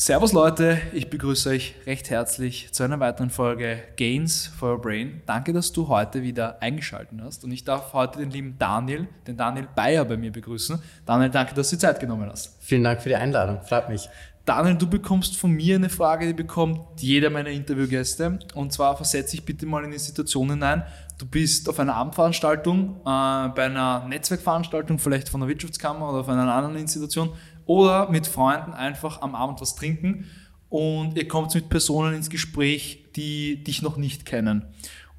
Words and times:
Servus 0.00 0.32
Leute, 0.32 0.80
ich 0.94 1.10
begrüße 1.10 1.50
euch 1.50 1.74
recht 1.84 2.08
herzlich 2.08 2.72
zu 2.72 2.82
einer 2.82 3.00
weiteren 3.00 3.28
Folge 3.28 3.82
Gains 3.98 4.46
for 4.46 4.72
Your 4.72 4.80
Brain. 4.80 5.20
Danke, 5.26 5.52
dass 5.52 5.72
du 5.72 5.88
heute 5.88 6.22
wieder 6.22 6.62
eingeschaltet 6.62 7.18
hast 7.22 7.44
und 7.44 7.52
ich 7.52 7.64
darf 7.64 7.92
heute 7.92 8.20
den 8.20 8.30
lieben 8.30 8.56
Daniel, 8.58 9.08
den 9.26 9.36
Daniel 9.36 9.68
Bayer 9.76 10.06
bei 10.06 10.16
mir 10.16 10.32
begrüßen. 10.32 10.80
Daniel, 11.04 11.28
danke, 11.28 11.54
dass 11.54 11.68
du 11.68 11.76
die 11.76 11.80
Zeit 11.80 12.00
genommen 12.00 12.30
hast. 12.30 12.56
Vielen 12.60 12.82
Dank 12.82 13.02
für 13.02 13.10
die 13.10 13.14
Einladung, 13.14 13.60
freut 13.60 13.90
mich. 13.90 14.08
Daniel, 14.46 14.74
du 14.74 14.88
bekommst 14.88 15.36
von 15.36 15.50
mir 15.50 15.76
eine 15.76 15.90
Frage, 15.90 16.26
die 16.26 16.32
bekommt 16.32 16.80
jeder 17.00 17.28
meiner 17.28 17.50
Interviewgäste. 17.50 18.38
Und 18.54 18.72
zwar 18.72 18.96
versetze 18.96 19.36
dich 19.36 19.44
bitte 19.44 19.66
mal 19.66 19.84
in 19.84 19.90
die 19.90 19.98
Situation 19.98 20.48
hinein. 20.48 20.82
Du 21.18 21.26
bist 21.26 21.68
auf 21.68 21.78
einer 21.78 21.94
Abendveranstaltung, 21.94 22.96
äh, 23.00 23.48
bei 23.50 23.66
einer 23.66 24.06
Netzwerkveranstaltung, 24.08 24.98
vielleicht 24.98 25.28
von 25.28 25.40
der 25.40 25.48
Wirtschaftskammer 25.48 26.10
oder 26.10 26.24
von 26.24 26.38
einer 26.38 26.54
anderen 26.54 26.76
Institution 26.76 27.34
oder 27.70 28.10
mit 28.10 28.26
Freunden 28.26 28.74
einfach 28.74 29.22
am 29.22 29.36
Abend 29.36 29.60
was 29.60 29.76
trinken 29.76 30.28
und 30.70 31.16
ihr 31.16 31.28
kommt 31.28 31.54
mit 31.54 31.68
Personen 31.68 32.16
ins 32.16 32.28
Gespräch, 32.28 33.04
die 33.14 33.62
dich 33.62 33.80
noch 33.80 33.96
nicht 33.96 34.26
kennen. 34.26 34.66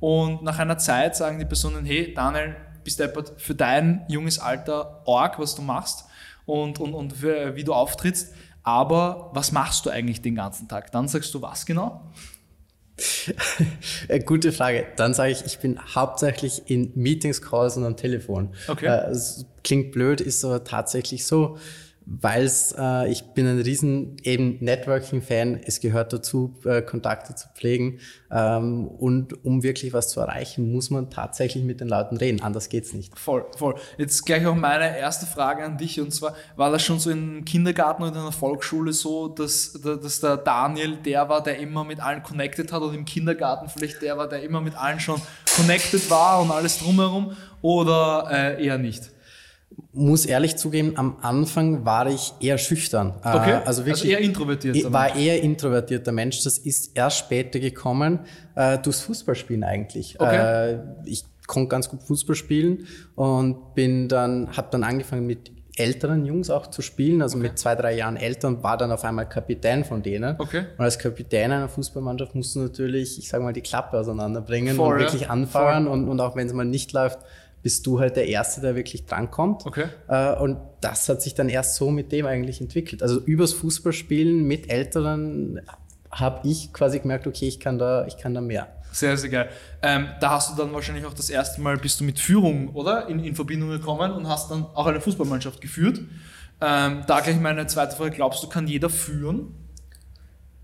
Und 0.01 0.43
nach 0.43 0.59
einer 0.59 0.77
Zeit 0.77 1.15
sagen 1.15 1.39
die 1.39 1.45
Personen, 1.45 1.85
hey 1.85 2.13
Daniel, 2.13 2.57
bist 2.83 2.99
du 2.99 3.07
für 3.37 3.55
dein 3.55 4.03
junges 4.09 4.37
Alter 4.37 5.01
arg, 5.07 5.39
was 5.39 5.55
du 5.55 5.61
machst 5.61 6.03
und, 6.45 6.77
und, 6.79 6.93
und 6.93 7.13
für, 7.13 7.55
wie 7.55 7.63
du 7.63 7.73
auftrittst, 7.73 8.33
aber 8.63 9.31
was 9.33 9.53
machst 9.53 9.85
du 9.85 9.89
eigentlich 9.89 10.21
den 10.21 10.35
ganzen 10.35 10.67
Tag? 10.67 10.91
Dann 10.91 11.07
sagst 11.07 11.33
du 11.33 11.41
was 11.41 11.65
genau? 11.65 12.01
Äh, 14.09 14.19
gute 14.19 14.51
Frage. 14.51 14.87
Dann 14.97 15.13
sage 15.13 15.31
ich, 15.31 15.45
ich 15.45 15.59
bin 15.59 15.79
hauptsächlich 15.95 16.69
in 16.69 16.91
Meetings, 16.95 17.41
Calls 17.41 17.77
und 17.77 17.85
am 17.85 17.95
Telefon. 17.95 18.53
Okay. 18.67 18.87
Äh, 18.87 19.17
klingt 19.63 19.93
blöd, 19.93 20.19
ist 20.19 20.43
aber 20.43 20.63
tatsächlich 20.65 21.25
so 21.25 21.57
weil 22.19 22.51
äh, 22.77 23.09
ich 23.09 23.23
bin 23.33 23.47
ein 23.47 23.59
riesen 23.61 24.17
eben 24.23 24.57
Networking-Fan. 24.59 25.61
Es 25.65 25.79
gehört 25.79 26.11
dazu, 26.11 26.55
äh, 26.65 26.81
Kontakte 26.81 27.35
zu 27.35 27.47
pflegen. 27.55 27.99
Ähm, 28.29 28.87
und 28.87 29.45
um 29.45 29.63
wirklich 29.63 29.93
was 29.93 30.09
zu 30.09 30.19
erreichen, 30.19 30.71
muss 30.71 30.89
man 30.89 31.09
tatsächlich 31.09 31.63
mit 31.63 31.79
den 31.79 31.87
Leuten 31.87 32.17
reden. 32.17 32.41
Anders 32.41 32.67
geht's 32.67 32.93
nicht. 32.93 33.17
Voll, 33.17 33.45
voll. 33.55 33.75
Jetzt 33.97 34.25
gleich 34.25 34.45
auch 34.45 34.55
meine 34.55 34.97
erste 34.97 35.25
Frage 35.25 35.63
an 35.63 35.77
dich. 35.77 36.01
Und 36.01 36.11
zwar, 36.11 36.35
war 36.57 36.71
das 36.71 36.83
schon 36.83 36.99
so 36.99 37.11
im 37.11 37.45
Kindergarten 37.45 38.03
oder 38.03 38.17
in 38.17 38.23
der 38.23 38.31
Volksschule 38.31 38.91
so, 38.91 39.29
dass, 39.29 39.73
dass 39.81 40.19
der 40.19 40.37
Daniel 40.37 40.97
der 40.97 41.29
war, 41.29 41.41
der 41.41 41.59
immer 41.59 41.85
mit 41.85 42.01
allen 42.01 42.23
connected 42.23 42.73
hat 42.73 42.81
und 42.81 42.93
im 42.93 43.05
Kindergarten 43.05 43.69
vielleicht 43.69 44.01
der 44.01 44.17
war, 44.17 44.27
der 44.27 44.43
immer 44.43 44.59
mit 44.59 44.75
allen 44.75 44.99
schon 44.99 45.21
connected 45.55 46.09
war 46.09 46.41
und 46.41 46.51
alles 46.51 46.79
drumherum? 46.79 47.37
Oder 47.61 48.27
äh, 48.31 48.65
eher 48.65 48.77
nicht? 48.77 49.11
Muss 49.93 50.25
ehrlich 50.25 50.55
zugeben, 50.55 50.93
am 50.95 51.17
Anfang 51.21 51.85
war 51.85 52.07
ich 52.07 52.33
eher 52.39 52.57
schüchtern. 52.57 53.13
Äh, 53.23 53.29
okay. 53.29 53.51
Also, 53.53 53.65
also 53.65 53.85
wirklich. 53.85 54.03
Also 54.03 54.07
eher 54.07 54.19
introvertiert. 54.19 54.75
Ich 54.75 54.91
war 54.91 55.15
eher 55.15 55.41
introvertierter 55.41 56.11
Mensch. 56.11 56.43
Das 56.43 56.57
ist 56.57 56.95
erst 56.95 57.17
später 57.17 57.59
gekommen, 57.59 58.19
äh, 58.55 58.77
durchs 58.77 59.01
Fußballspielen 59.01 59.63
eigentlich. 59.63 60.19
Okay. 60.19 60.73
Äh, 60.73 60.79
ich 61.05 61.25
konnte 61.47 61.69
ganz 61.69 61.89
gut 61.89 62.03
Fußball 62.03 62.35
spielen 62.35 62.87
und 63.15 63.75
bin 63.75 64.07
dann, 64.07 64.55
habe 64.55 64.69
dann 64.71 64.83
angefangen 64.83 65.27
mit 65.27 65.51
älteren 65.75 66.25
Jungs 66.25 66.49
auch 66.49 66.67
zu 66.67 66.81
spielen, 66.81 67.21
also 67.21 67.37
okay. 67.37 67.47
mit 67.47 67.59
zwei, 67.59 67.75
drei 67.75 67.95
Jahren 67.95 68.17
älter 68.17 68.61
war 68.61 68.77
dann 68.77 68.91
auf 68.91 69.03
einmal 69.03 69.27
Kapitän 69.27 69.83
von 69.83 70.03
denen. 70.03 70.35
Okay. 70.37 70.65
Und 70.77 70.83
als 70.83 70.99
Kapitän 70.99 71.51
einer 71.51 71.69
Fußballmannschaft 71.69 72.35
musst 72.35 72.55
du 72.55 72.59
natürlich, 72.59 73.17
ich 73.17 73.29
sage 73.29 73.43
mal, 73.43 73.53
die 73.53 73.61
Klappe 73.61 73.97
auseinanderbringen 73.97 74.75
Voll, 74.75 74.93
und 74.93 74.99
wirklich 74.99 75.29
anfeuern 75.29 75.87
und, 75.87 76.07
und 76.09 76.19
auch 76.19 76.35
wenn 76.35 76.47
es 76.47 76.53
mal 76.53 76.65
nicht 76.65 76.91
läuft, 76.93 77.19
bist 77.61 77.85
du 77.85 77.99
halt 77.99 78.15
der 78.15 78.27
Erste, 78.27 78.61
der 78.61 78.75
wirklich 78.75 79.05
drankommt. 79.05 79.65
Okay. 79.65 79.85
Äh, 80.07 80.35
und 80.35 80.57
das 80.81 81.07
hat 81.09 81.21
sich 81.21 81.35
dann 81.35 81.49
erst 81.49 81.75
so 81.75 81.91
mit 81.91 82.11
dem 82.11 82.25
eigentlich 82.25 82.61
entwickelt. 82.61 83.03
Also 83.03 83.19
übers 83.19 83.53
Fußballspielen 83.53 84.43
mit 84.43 84.71
Älteren 84.71 85.61
habe 86.11 86.47
ich 86.47 86.73
quasi 86.73 86.99
gemerkt, 86.99 87.27
okay, 87.27 87.47
ich 87.47 87.59
kann 87.59 87.77
da, 87.77 88.05
ich 88.05 88.17
kann 88.17 88.33
da 88.33 88.41
mehr. 88.41 88.67
Sehr, 88.91 89.15
sehr 89.15 89.29
geil. 89.29 89.49
Ähm, 89.81 90.09
da 90.19 90.31
hast 90.31 90.51
du 90.51 90.61
dann 90.61 90.73
wahrscheinlich 90.73 91.05
auch 91.05 91.13
das 91.13 91.29
erste 91.29 91.61
Mal, 91.61 91.77
bist 91.77 92.01
du 92.01 92.03
mit 92.03 92.19
Führung, 92.19 92.69
oder? 92.69 93.07
In, 93.07 93.23
in 93.23 93.35
Verbindung 93.35 93.69
gekommen 93.69 94.11
und 94.11 94.27
hast 94.27 94.51
dann 94.51 94.65
auch 94.65 94.85
eine 94.85 94.99
Fußballmannschaft 94.99 95.61
geführt. 95.61 96.01
Ähm, 96.59 97.03
da 97.07 97.21
gleich 97.21 97.39
meine 97.39 97.65
zweite 97.67 97.95
Frage, 97.95 98.11
glaubst 98.11 98.43
du, 98.43 98.49
kann 98.49 98.67
jeder 98.67 98.89
führen? 98.89 99.55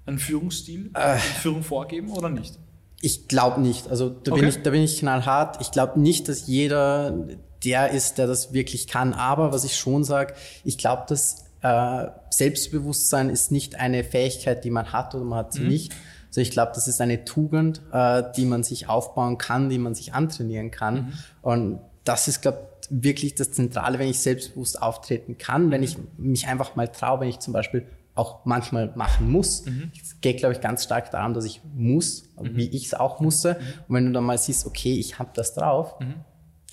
Einen 0.06 0.19
Führungsstil, 0.19 0.91
äh, 0.94 1.18
Führung 1.18 1.63
vorgeben 1.63 2.12
oder 2.12 2.30
nicht? 2.30 2.59
Ich 3.02 3.28
glaube 3.28 3.62
nicht. 3.62 3.90
Also 3.90 4.09
da, 4.09 4.31
okay. 4.31 4.41
bin 4.41 4.50
ich, 4.50 4.62
da 4.63 4.69
bin 4.72 4.81
ich 4.81 5.00
knallhart. 5.00 5.62
Ich 5.62 5.72
glaube 5.72 6.00
nicht, 6.00 6.28
dass 6.30 6.47
jeder 6.47 7.28
der 7.63 7.91
ist, 7.91 8.18
der 8.18 8.28
das 8.28 8.53
wirklich 8.53 8.88
kann. 8.88 9.13
Aber 9.13 9.52
was 9.52 9.63
ich 9.63 9.75
schon 9.75 10.03
sage, 10.03 10.34
ich 10.63 10.78
glaube, 10.78 11.03
dass 11.07 11.46
äh, 11.62 12.07
Selbstbewusstsein 12.30 13.30
ist 13.30 13.52
nicht 13.52 13.75
eine 13.75 14.03
Fähigkeit, 14.03 14.63
die 14.63 14.69
man 14.69 14.91
hat 14.94 15.16
oder 15.16 15.24
man 15.24 15.40
hat 15.40 15.53
sie 15.53 15.62
mhm. 15.62 15.69
nicht. 15.69 15.94
Also 16.28 16.41
ich 16.41 16.52
glaube, 16.52 16.72
das 16.75 16.88
ist 16.88 17.02
eine 17.02 17.25
Tugend, 17.25 17.81
äh, 17.91 18.24
die 18.36 18.46
man 18.46 18.63
sich 18.63 18.90
aufbauen 18.90 19.38
kann, 19.38 19.69
die 19.69 19.80
man 19.80 19.96
sich 19.96 20.13
antrainieren 20.13 20.72
kann. 20.72 20.96
Mhm. 20.96 21.13
Und 21.41 21.80
das 22.03 22.28
ist, 22.28 22.41
glaube 22.41 22.68
wirklich 22.90 23.36
das 23.36 23.52
Zentrale, 23.52 24.00
wenn 24.00 24.07
ich 24.07 24.19
selbstbewusst 24.19 24.81
auftreten 24.81 25.38
kann, 25.38 25.72
wenn 25.72 25.84
ich 25.84 25.97
mich 26.18 26.47
einfach 26.47 26.75
mal 26.75 26.88
traue, 26.88 27.22
wenn 27.22 27.30
ich 27.30 27.40
zum 27.40 27.53
Beispiel 27.53 27.86
auch 28.17 28.45
manchmal 28.45 28.91
machen 28.95 29.29
muss. 29.29 29.66
Mhm. 29.66 29.91
Es 30.01 30.19
geht, 30.22 30.38
glaube 30.38 30.53
ich, 30.53 30.61
ganz 30.61 30.83
stark 30.83 31.11
darum, 31.11 31.33
dass 31.33 31.45
ich 31.45 31.61
muss, 31.73 32.29
mhm. 32.39 32.55
wie 32.55 32.67
ich 32.69 32.85
es 32.85 32.94
auch 32.94 33.19
musste. 33.19 33.53
Mhm. 33.53 33.83
Und 33.88 33.95
wenn 33.95 34.05
du 34.07 34.11
dann 34.13 34.23
mal 34.23 34.38
siehst, 34.38 34.66
okay, 34.66 34.94
ich 34.94 35.19
habe 35.19 35.29
das 35.33 35.53
drauf, 35.53 36.00
mhm. 36.00 36.16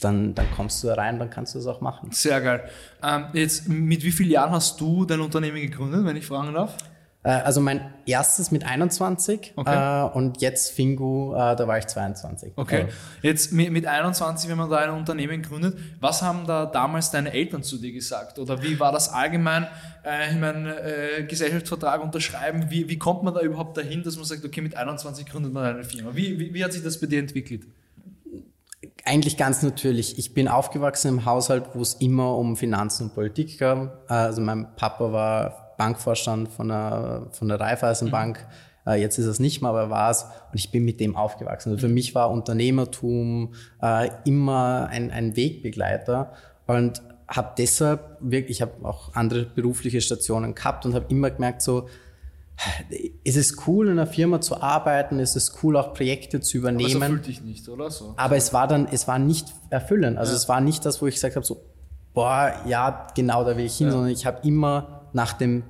dann, 0.00 0.34
dann 0.34 0.50
kommst 0.54 0.82
du 0.82 0.88
rein, 0.88 1.18
dann 1.18 1.30
kannst 1.30 1.54
du 1.54 1.58
es 1.58 1.66
auch 1.66 1.80
machen. 1.80 2.10
Sehr 2.12 2.40
geil. 2.40 2.68
Ähm, 3.02 3.26
jetzt, 3.32 3.68
mit 3.68 4.02
wie 4.02 4.12
vielen 4.12 4.30
Jahren 4.30 4.52
hast 4.52 4.80
du 4.80 5.04
dein 5.04 5.20
Unternehmen 5.20 5.60
gegründet, 5.60 6.04
wenn 6.04 6.16
ich 6.16 6.26
fragen 6.26 6.54
darf? 6.54 6.76
Äh, 7.24 7.30
also 7.30 7.60
mein 7.60 7.80
erstes 8.06 8.50
mit 8.50 8.64
21 8.64 9.54
okay. 9.56 10.06
äh, 10.06 10.10
und 10.10 10.42
jetzt 10.42 10.70
Fingu, 10.70 11.32
äh, 11.34 11.56
da 11.56 11.66
war 11.66 11.78
ich 11.78 11.86
22. 11.86 12.52
Okay. 12.54 12.82
Also 12.82 12.88
jetzt 13.22 13.52
mit, 13.52 13.72
mit 13.72 13.86
21, 13.86 14.48
wenn 14.50 14.58
man 14.58 14.70
da 14.70 14.76
ein 14.76 14.90
Unternehmen 14.90 15.42
gründet, 15.42 15.76
was 16.00 16.22
haben 16.22 16.46
da 16.46 16.66
damals 16.66 17.10
deine 17.10 17.32
Eltern 17.32 17.62
zu 17.62 17.78
dir 17.78 17.92
gesagt? 17.92 18.38
Oder 18.38 18.62
wie 18.62 18.78
war 18.78 18.92
das 18.92 19.08
allgemein? 19.08 19.66
Äh, 20.04 20.32
ich 20.32 20.38
meine, 20.38 20.76
äh, 20.80 21.24
Gesellschaftsvertrag 21.24 22.02
unterschreiben, 22.02 22.66
wie, 22.68 22.88
wie 22.88 22.98
kommt 22.98 23.22
man 23.22 23.32
da 23.32 23.40
überhaupt 23.40 23.76
dahin, 23.78 24.02
dass 24.02 24.16
man 24.16 24.26
sagt, 24.26 24.44
okay, 24.44 24.60
mit 24.60 24.76
21 24.76 25.24
gründet 25.24 25.52
man 25.52 25.64
eine 25.64 25.84
Firma? 25.84 26.10
Wie, 26.14 26.38
wie, 26.38 26.52
wie 26.52 26.62
hat 26.62 26.74
sich 26.74 26.82
das 26.82 27.00
bei 27.00 27.06
dir 27.06 27.20
entwickelt? 27.20 27.62
Eigentlich 29.06 29.38
ganz 29.38 29.62
natürlich. 29.62 30.18
Ich 30.18 30.34
bin 30.34 30.46
aufgewachsen 30.46 31.08
im 31.08 31.24
Haushalt, 31.24 31.70
wo 31.74 31.80
es 31.80 31.94
immer 31.94 32.36
um 32.36 32.56
Finanzen 32.56 33.04
und 33.04 33.14
Politik 33.14 33.58
ging. 33.58 33.90
Also 34.08 34.40
mein 34.40 34.76
Papa 34.76 35.12
war 35.12 35.63
Bankvorstand 35.76 36.48
von 36.48 36.68
der, 36.68 37.26
von 37.32 37.48
der 37.48 37.60
Raiffeisenbank. 37.60 38.38
Mhm. 38.84 38.92
Äh, 38.92 39.00
jetzt 39.00 39.18
ist 39.18 39.26
es 39.26 39.40
nicht 39.40 39.62
mehr, 39.62 39.70
aber 39.70 39.82
er 39.82 39.90
war 39.90 40.10
es. 40.10 40.22
Und 40.22 40.54
ich 40.54 40.70
bin 40.70 40.84
mit 40.84 41.00
dem 41.00 41.16
aufgewachsen. 41.16 41.70
Also 41.70 41.86
für 41.86 41.92
mich 41.92 42.14
war 42.14 42.30
Unternehmertum 42.30 43.54
äh, 43.82 44.10
immer 44.24 44.88
ein, 44.90 45.10
ein 45.10 45.36
Wegbegleiter. 45.36 46.32
Und 46.66 47.02
habe 47.28 47.52
deshalb 47.56 48.18
wirklich, 48.20 48.58
ich 48.58 48.62
habe 48.62 48.72
auch 48.86 49.14
andere 49.14 49.44
berufliche 49.44 50.00
Stationen 50.00 50.54
gehabt 50.54 50.84
und 50.84 50.94
habe 50.94 51.06
immer 51.08 51.30
gemerkt, 51.30 51.62
so, 51.62 51.88
ist 53.24 53.36
es 53.36 53.66
cool, 53.66 53.86
in 53.86 53.92
einer 53.92 54.06
Firma 54.06 54.40
zu 54.40 54.60
arbeiten, 54.60 55.18
ist 55.18 55.34
es 55.34 55.56
cool, 55.62 55.76
auch 55.76 55.92
Projekte 55.92 56.40
zu 56.40 56.58
übernehmen. 56.58 56.96
Aber 56.96 56.96
es 56.96 57.10
erfüllt 57.10 57.26
dich 57.26 57.42
nicht, 57.42 57.68
oder 57.68 57.90
so? 57.90 58.14
Aber 58.16 58.36
es 58.36 58.52
war 58.52 58.68
dann, 58.68 58.86
es 58.90 59.08
war 59.08 59.18
nicht 59.18 59.52
erfüllend. 59.70 60.18
Also 60.18 60.32
ja. 60.32 60.36
es 60.36 60.48
war 60.48 60.60
nicht 60.60 60.84
das, 60.84 61.02
wo 61.02 61.06
ich 61.06 61.14
gesagt 61.14 61.34
habe, 61.34 61.44
so, 61.44 61.64
boah, 62.12 62.52
ja, 62.66 63.08
genau, 63.14 63.44
da 63.44 63.56
will 63.56 63.64
ich 63.64 63.76
hin, 63.76 63.88
ja. 63.88 63.92
sondern 63.92 64.10
ich 64.10 64.24
habe 64.24 64.46
immer 64.46 65.03
nach 65.14 65.32
dem 65.32 65.62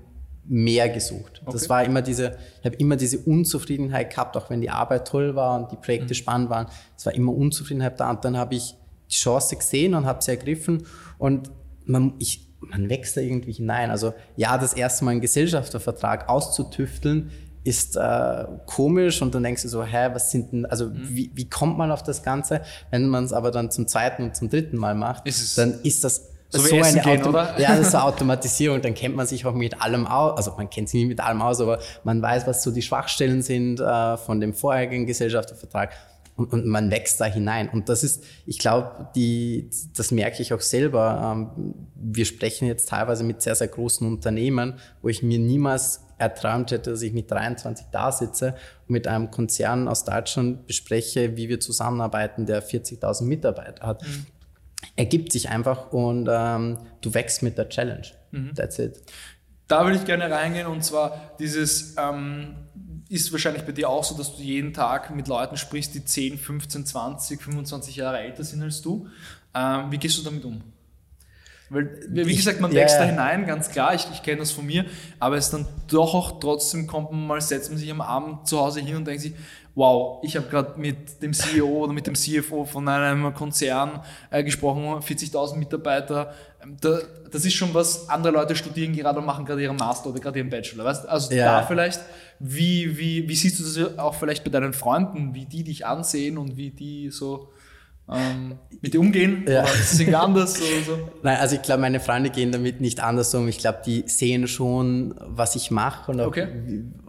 mehr 0.46 0.88
gesucht. 0.88 1.40
Okay. 1.42 1.52
Das 1.52 1.68
war 1.70 1.84
immer 1.84 2.02
diese, 2.02 2.36
ich 2.60 2.66
habe 2.66 2.76
immer 2.76 2.96
diese 2.96 3.18
Unzufriedenheit 3.18 4.10
gehabt, 4.10 4.36
auch 4.36 4.50
wenn 4.50 4.60
die 4.60 4.70
Arbeit 4.70 5.08
toll 5.08 5.34
war 5.34 5.58
und 5.58 5.72
die 5.72 5.76
Projekte 5.76 6.12
mhm. 6.12 6.14
spannend 6.14 6.50
waren. 6.50 6.66
Es 6.96 7.06
war 7.06 7.14
immer 7.14 7.32
Unzufriedenheit 7.32 7.98
da 7.98 8.10
und 8.10 8.24
dann 8.24 8.36
habe 8.36 8.54
ich 8.54 8.74
die 9.10 9.14
Chance 9.14 9.56
gesehen 9.56 9.94
und 9.94 10.04
habe 10.04 10.22
sie 10.22 10.32
ergriffen 10.32 10.86
und 11.18 11.50
man, 11.86 12.14
ich, 12.18 12.46
man 12.60 12.90
wächst 12.90 13.16
da 13.16 13.20
irgendwie 13.20 13.52
hinein. 13.52 13.90
Also 13.90 14.12
ja, 14.36 14.58
das 14.58 14.74
erste 14.74 15.04
Mal 15.04 15.12
einen 15.12 15.20
Gesellschaftervertrag 15.20 16.28
auszutüfteln, 16.28 17.30
ist 17.64 17.96
äh, 17.96 18.44
komisch 18.66 19.22
und 19.22 19.34
dann 19.34 19.42
denkst 19.42 19.62
du 19.62 19.68
so, 19.68 19.82
hä, 19.82 20.10
was 20.12 20.30
sind 20.30 20.52
denn, 20.52 20.66
also 20.66 20.90
mhm. 20.90 21.08
wie, 21.08 21.30
wie 21.34 21.48
kommt 21.48 21.78
man 21.78 21.90
auf 21.90 22.02
das 22.02 22.22
Ganze? 22.22 22.60
Wenn 22.90 23.08
man 23.08 23.24
es 23.24 23.32
aber 23.32 23.50
dann 23.50 23.70
zum 23.70 23.88
zweiten 23.88 24.22
und 24.22 24.36
zum 24.36 24.50
dritten 24.50 24.76
Mal 24.76 24.94
macht, 24.94 25.26
ist 25.26 25.56
dann 25.56 25.80
ist 25.82 26.04
das 26.04 26.33
so, 26.58 26.68
so 26.68 26.76
eine 26.76 27.00
gehen, 27.00 27.20
Auto 27.20 27.28
oder? 27.30 27.54
Ja, 27.58 27.76
das 27.76 27.88
ist 27.88 27.94
eine 27.94 28.04
Automatisierung. 28.04 28.80
Dann 28.80 28.94
kennt 28.94 29.16
man 29.16 29.26
sich 29.26 29.44
auch 29.46 29.54
mit 29.54 29.80
allem 29.80 30.06
aus. 30.06 30.36
Also 30.36 30.54
man 30.56 30.70
kennt 30.70 30.88
sich 30.88 31.00
nicht 31.00 31.08
mit 31.08 31.20
allem 31.20 31.42
aus, 31.42 31.60
aber 31.60 31.78
man 32.04 32.20
weiß, 32.20 32.46
was 32.46 32.62
so 32.62 32.70
die 32.70 32.82
Schwachstellen 32.82 33.42
sind 33.42 33.80
äh, 33.80 34.16
von 34.16 34.40
dem 34.40 34.54
vorherigen 34.54 35.06
Gesellschaftervertrag. 35.06 35.92
Und, 36.36 36.52
und 36.52 36.66
man 36.66 36.90
wächst 36.90 37.20
da 37.20 37.26
hinein. 37.26 37.68
Und 37.68 37.88
das 37.88 38.02
ist, 38.02 38.24
ich 38.44 38.58
glaube, 38.58 39.08
die, 39.14 39.70
das 39.96 40.10
merke 40.10 40.42
ich 40.42 40.52
auch 40.52 40.60
selber. 40.60 41.32
Ähm, 41.56 41.74
wir 41.94 42.24
sprechen 42.24 42.66
jetzt 42.66 42.88
teilweise 42.88 43.22
mit 43.22 43.40
sehr, 43.40 43.54
sehr 43.54 43.68
großen 43.68 44.06
Unternehmen, 44.06 44.74
wo 45.00 45.08
ich 45.08 45.22
mir 45.22 45.38
niemals 45.38 46.00
erträumt 46.18 46.70
hätte, 46.70 46.90
dass 46.90 47.02
ich 47.02 47.12
mit 47.12 47.30
23 47.30 47.86
da 47.92 48.10
sitze 48.10 48.54
und 48.88 48.92
mit 48.92 49.06
einem 49.06 49.30
Konzern 49.30 49.86
aus 49.86 50.04
Deutschland 50.04 50.66
bespreche, 50.66 51.36
wie 51.36 51.48
wir 51.48 51.60
zusammenarbeiten, 51.60 52.46
der 52.46 52.62
40.000 52.62 53.24
Mitarbeiter 53.24 53.86
hat. 53.86 54.02
Mhm 54.02 54.26
ergibt 54.96 55.32
sich 55.32 55.48
einfach 55.48 55.92
und 55.92 56.28
ähm, 56.30 56.78
du 57.00 57.14
wächst 57.14 57.42
mit 57.42 57.58
der 57.58 57.68
Challenge. 57.68 58.06
Mhm. 58.30 58.54
That's 58.54 58.78
it. 58.78 59.00
Da 59.68 59.84
würde 59.84 59.96
ich 59.96 60.04
gerne 60.04 60.30
reingehen 60.30 60.66
und 60.66 60.84
zwar 60.84 61.34
dieses 61.38 61.96
ähm, 61.96 62.56
ist 63.08 63.32
wahrscheinlich 63.32 63.64
bei 63.64 63.72
dir 63.72 63.88
auch 63.88 64.04
so, 64.04 64.16
dass 64.16 64.36
du 64.36 64.42
jeden 64.42 64.72
Tag 64.72 65.14
mit 65.14 65.28
Leuten 65.28 65.56
sprichst, 65.56 65.94
die 65.94 66.04
10, 66.04 66.38
15, 66.38 66.86
20, 66.86 67.42
25 67.42 67.96
Jahre 67.96 68.18
älter 68.18 68.44
sind 68.44 68.62
als 68.62 68.82
du. 68.82 69.06
Ähm, 69.54 69.90
wie 69.90 69.98
gehst 69.98 70.18
du 70.18 70.22
damit 70.22 70.44
um? 70.44 70.62
Weil, 71.74 72.00
wie 72.08 72.36
gesagt, 72.36 72.60
man 72.60 72.72
wächst 72.72 72.96
yeah. 72.96 73.04
da 73.04 73.10
hinein, 73.10 73.46
ganz 73.46 73.70
klar, 73.70 73.94
ich, 73.94 74.06
ich 74.12 74.22
kenne 74.22 74.38
das 74.38 74.50
von 74.50 74.64
mir, 74.66 74.84
aber 75.18 75.36
es 75.36 75.50
dann 75.50 75.66
doch 75.88 76.14
auch 76.14 76.40
trotzdem 76.40 76.86
kommt 76.86 77.10
man 77.10 77.26
mal, 77.26 77.40
setzt 77.40 77.70
man 77.70 77.78
sich 77.78 77.90
am 77.90 78.00
Abend 78.00 78.46
zu 78.46 78.58
Hause 78.58 78.80
hin 78.80 78.96
und 78.96 79.06
denkt 79.06 79.22
sich, 79.22 79.34
wow, 79.74 80.20
ich 80.22 80.36
habe 80.36 80.46
gerade 80.48 80.78
mit 80.78 81.20
dem 81.22 81.32
CEO 81.32 81.66
oder 81.66 81.92
mit 81.92 82.06
dem 82.06 82.14
CFO 82.14 82.64
von 82.64 82.86
einem 82.88 83.34
Konzern 83.34 84.00
äh, 84.30 84.44
gesprochen, 84.44 84.80
40.000 85.02 85.56
Mitarbeiter. 85.56 86.32
Ähm, 86.62 86.76
da, 86.80 87.00
das 87.30 87.44
ist 87.44 87.54
schon 87.54 87.74
was, 87.74 88.08
andere 88.08 88.32
Leute 88.32 88.54
studieren 88.54 88.94
gerade 88.94 89.18
und 89.18 89.26
machen 89.26 89.44
gerade 89.44 89.62
ihren 89.62 89.76
Master 89.76 90.10
oder 90.10 90.20
gerade 90.20 90.38
ihren 90.38 90.50
Bachelor. 90.50 90.84
Weißt? 90.84 91.08
Also 91.08 91.34
ja. 91.34 91.60
da 91.60 91.66
vielleicht, 91.66 92.00
wie, 92.38 92.96
wie, 92.96 93.28
wie 93.28 93.34
siehst 93.34 93.58
du 93.58 93.64
das 93.64 93.98
auch 93.98 94.14
vielleicht 94.14 94.44
bei 94.44 94.50
deinen 94.50 94.72
Freunden, 94.72 95.34
wie 95.34 95.46
die 95.46 95.64
dich 95.64 95.86
ansehen 95.86 96.38
und 96.38 96.56
wie 96.56 96.70
die 96.70 97.10
so 97.10 97.52
ähm, 98.10 98.58
mit 98.80 98.94
umgehen? 98.96 99.44
Ja. 99.48 99.62
Oder 99.62 99.74
ist 99.74 99.92
es 99.92 100.00
irgendwie 100.00 100.16
anders? 100.16 100.60
Oder 100.60 100.82
so? 100.84 101.08
Nein, 101.22 101.38
also 101.38 101.56
ich 101.56 101.62
glaube, 101.62 101.80
meine 101.80 102.00
Freunde 102.00 102.30
gehen 102.30 102.52
damit 102.52 102.80
nicht 102.80 103.00
anders 103.00 103.34
um. 103.34 103.48
Ich 103.48 103.58
glaube, 103.58 103.78
die 103.84 104.04
sehen 104.06 104.46
schon, 104.46 105.14
was 105.20 105.56
ich 105.56 105.70
mache 105.70 106.12
und 106.12 106.20
auch, 106.20 106.26
okay. 106.26 106.48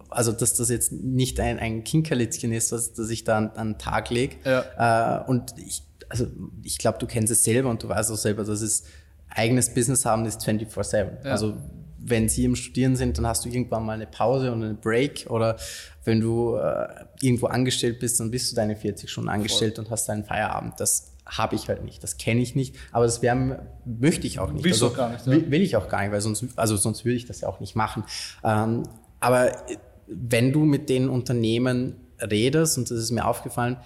also 0.09 0.31
dass 0.31 0.53
das 0.53 0.69
jetzt 0.69 0.91
nicht 0.91 1.39
ein, 1.39 1.59
ein 1.59 1.83
Kinkerlitzchen 1.83 2.53
ist, 2.53 2.71
dass, 2.71 2.93
dass 2.93 3.09
ich 3.09 3.23
da 3.23 3.37
an, 3.37 3.49
an 3.55 3.73
den 3.73 3.77
Tag 3.77 4.09
lege. 4.09 4.37
Ja. 4.45 5.21
Äh, 5.21 5.29
und 5.29 5.53
ich, 5.57 5.83
also 6.07 6.27
ich 6.63 6.77
glaube, 6.77 6.97
du 6.99 7.07
kennst 7.07 7.31
es 7.31 7.43
selber 7.43 7.69
und 7.69 7.83
du 7.83 7.89
weißt 7.89 8.11
auch 8.11 8.17
selber, 8.17 8.43
dass 8.43 8.61
es 8.61 8.83
eigenes 9.29 9.73
Business 9.73 10.05
haben 10.05 10.25
ist 10.25 10.47
24-7. 10.47 11.25
Ja. 11.25 11.31
Also 11.31 11.57
wenn 12.07 12.29
sie 12.29 12.45
im 12.45 12.55
Studieren 12.55 12.95
sind, 12.95 13.17
dann 13.17 13.25
hast 13.25 13.45
du 13.45 13.49
irgendwann 13.49 13.83
mal 13.83 13.93
eine 13.93 14.05
Pause 14.05 14.51
und 14.51 14.63
einen 14.63 14.77
Break 14.77 15.25
oder 15.29 15.57
wenn 16.03 16.21
du 16.21 16.55
äh, 16.55 16.87
irgendwo 17.19 17.47
angestellt 17.47 17.99
bist, 17.99 18.19
dann 18.19 18.29
bist 18.29 18.51
du 18.51 18.55
deine 18.55 18.75
40 18.75 19.09
Stunden 19.09 19.29
angestellt 19.29 19.75
Voll. 19.75 19.85
und 19.85 19.91
hast 19.91 20.07
deinen 20.07 20.23
Feierabend. 20.23 20.79
Das 20.79 21.13
habe 21.25 21.55
ich 21.55 21.67
halt 21.67 21.83
nicht, 21.83 22.03
das 22.03 22.17
kenne 22.17 22.41
ich 22.41 22.53
nicht, 22.55 22.75
aber 22.91 23.05
das 23.05 23.23
wär, 23.23 23.65
möchte 23.85 24.27
ich 24.27 24.37
auch 24.37 24.51
nicht. 24.51 24.63
Willst 24.63 24.83
also, 24.83 24.93
auch 24.93 24.97
gar 24.97 25.09
nicht, 25.11 25.25
ja. 25.25 25.31
will, 25.31 25.49
will, 25.49 25.61
ich 25.61 25.75
auch 25.75 25.89
gar 25.89 26.01
nicht, 26.01 26.11
weil 26.11 26.21
sonst, 26.21 26.45
also 26.55 26.77
sonst 26.77 27.03
würde 27.03 27.15
ich 27.15 27.25
das 27.25 27.41
ja 27.41 27.47
auch 27.47 27.59
nicht 27.59 27.75
machen. 27.75 28.03
Ähm, 28.43 28.83
aber 29.19 29.51
wenn 30.05 30.53
du 30.53 30.59
mit 30.59 30.89
den 30.89 31.09
Unternehmen 31.09 31.95
redest, 32.21 32.77
und 32.77 32.91
das 32.91 32.99
ist 32.99 33.09
mir 33.09 33.25
aufgefallen, 33.25 33.77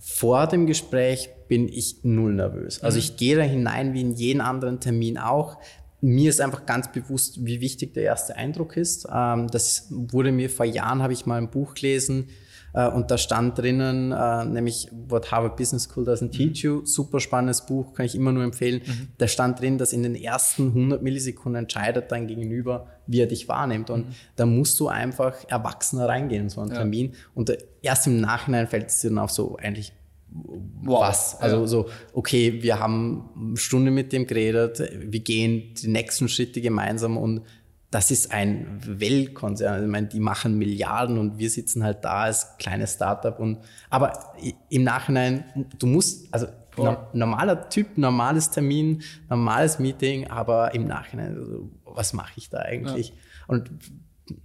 vor 0.00 0.46
dem 0.48 0.66
Gespräch 0.66 1.30
bin 1.48 1.68
ich 1.68 2.04
null 2.04 2.34
nervös. 2.34 2.82
Also 2.82 2.96
mhm. 2.96 3.00
ich 3.00 3.16
gehe 3.16 3.36
da 3.36 3.42
hinein 3.42 3.94
wie 3.94 4.00
in 4.00 4.14
jeden 4.14 4.40
anderen 4.40 4.80
Termin 4.80 5.18
auch 5.18 5.58
mir 6.00 6.30
ist 6.30 6.40
einfach 6.40 6.66
ganz 6.66 6.92
bewusst, 6.92 7.44
wie 7.44 7.60
wichtig 7.60 7.94
der 7.94 8.04
erste 8.04 8.36
Eindruck 8.36 8.76
ist. 8.76 9.06
Ähm, 9.12 9.48
das 9.48 9.88
wurde 9.90 10.32
mir 10.32 10.50
vor 10.50 10.66
Jahren, 10.66 11.02
habe 11.02 11.12
ich 11.12 11.26
mal 11.26 11.38
ein 11.38 11.50
Buch 11.50 11.74
gelesen 11.74 12.28
äh, 12.74 12.88
und 12.88 13.10
da 13.10 13.18
stand 13.18 13.58
drinnen, 13.58 14.12
äh, 14.12 14.44
nämlich 14.44 14.88
What 15.08 15.32
Harvard 15.32 15.56
Business 15.56 15.84
School 15.84 16.04
Doesn't 16.04 16.30
Teach 16.30 16.62
You, 16.62 16.84
super 16.84 17.20
spannendes 17.20 17.66
Buch, 17.66 17.94
kann 17.94 18.06
ich 18.06 18.14
immer 18.14 18.32
nur 18.32 18.44
empfehlen. 18.44 18.82
Mhm. 18.84 19.08
Da 19.18 19.26
stand 19.26 19.60
drin, 19.60 19.78
dass 19.78 19.92
in 19.92 20.02
den 20.02 20.14
ersten 20.14 20.68
100 20.68 21.02
Millisekunden 21.02 21.64
entscheidet 21.64 22.12
dein 22.12 22.26
Gegenüber, 22.26 22.86
wie 23.06 23.20
er 23.20 23.26
dich 23.26 23.48
wahrnimmt. 23.48 23.90
Und 23.90 24.06
mhm. 24.08 24.14
da 24.36 24.46
musst 24.46 24.78
du 24.80 24.88
einfach 24.88 25.34
erwachsener 25.48 26.08
reingehen 26.08 26.44
in 26.44 26.48
so 26.50 26.60
einen 26.60 26.70
ja. 26.70 26.78
Termin. 26.78 27.14
Und 27.34 27.56
erst 27.82 28.06
im 28.06 28.20
Nachhinein 28.20 28.68
fällt 28.68 28.88
es 28.88 29.00
dir 29.00 29.08
dann 29.08 29.18
auch 29.18 29.30
so 29.30 29.56
eigentlich 29.56 29.92
wow. 30.30 31.00
was. 31.00 31.40
Also 31.40 31.60
ja. 31.60 31.66
so, 31.66 31.88
okay, 32.12 32.62
wir 32.62 32.78
haben 32.78 33.30
eine 33.36 33.56
Stunde 33.56 33.90
mit 33.90 34.12
dem 34.12 34.26
geredet, 34.26 34.82
wir 34.92 35.20
gehen 35.20 35.74
die 35.74 35.88
nächsten 35.88 36.28
Schritte 36.28 36.60
gemeinsam 36.60 37.16
und 37.16 37.42
das 37.90 38.10
ist 38.10 38.32
ein 38.32 38.80
Weltkonzern. 38.84 39.72
Also 39.72 39.86
ich 39.86 39.90
meine, 39.90 40.08
die 40.08 40.20
machen 40.20 40.58
Milliarden 40.58 41.18
und 41.18 41.38
wir 41.38 41.48
sitzen 41.48 41.82
halt 41.82 42.04
da 42.04 42.24
als 42.24 42.58
kleines 42.58 42.94
Startup 42.94 43.38
und 43.38 43.58
aber 43.88 44.34
im 44.68 44.84
Nachhinein, 44.84 45.66
du 45.78 45.86
musst, 45.86 46.32
also 46.32 46.48
no, 46.76 46.96
normaler 47.12 47.68
Typ, 47.70 47.96
normales 47.96 48.50
Termin, 48.50 49.02
normales 49.28 49.78
Meeting, 49.78 50.28
aber 50.28 50.74
im 50.74 50.86
Nachhinein, 50.86 51.36
also, 51.38 51.70
was 51.84 52.12
mache 52.12 52.32
ich 52.36 52.50
da 52.50 52.58
eigentlich? 52.58 53.08
Ja. 53.08 53.14
Und 53.46 53.70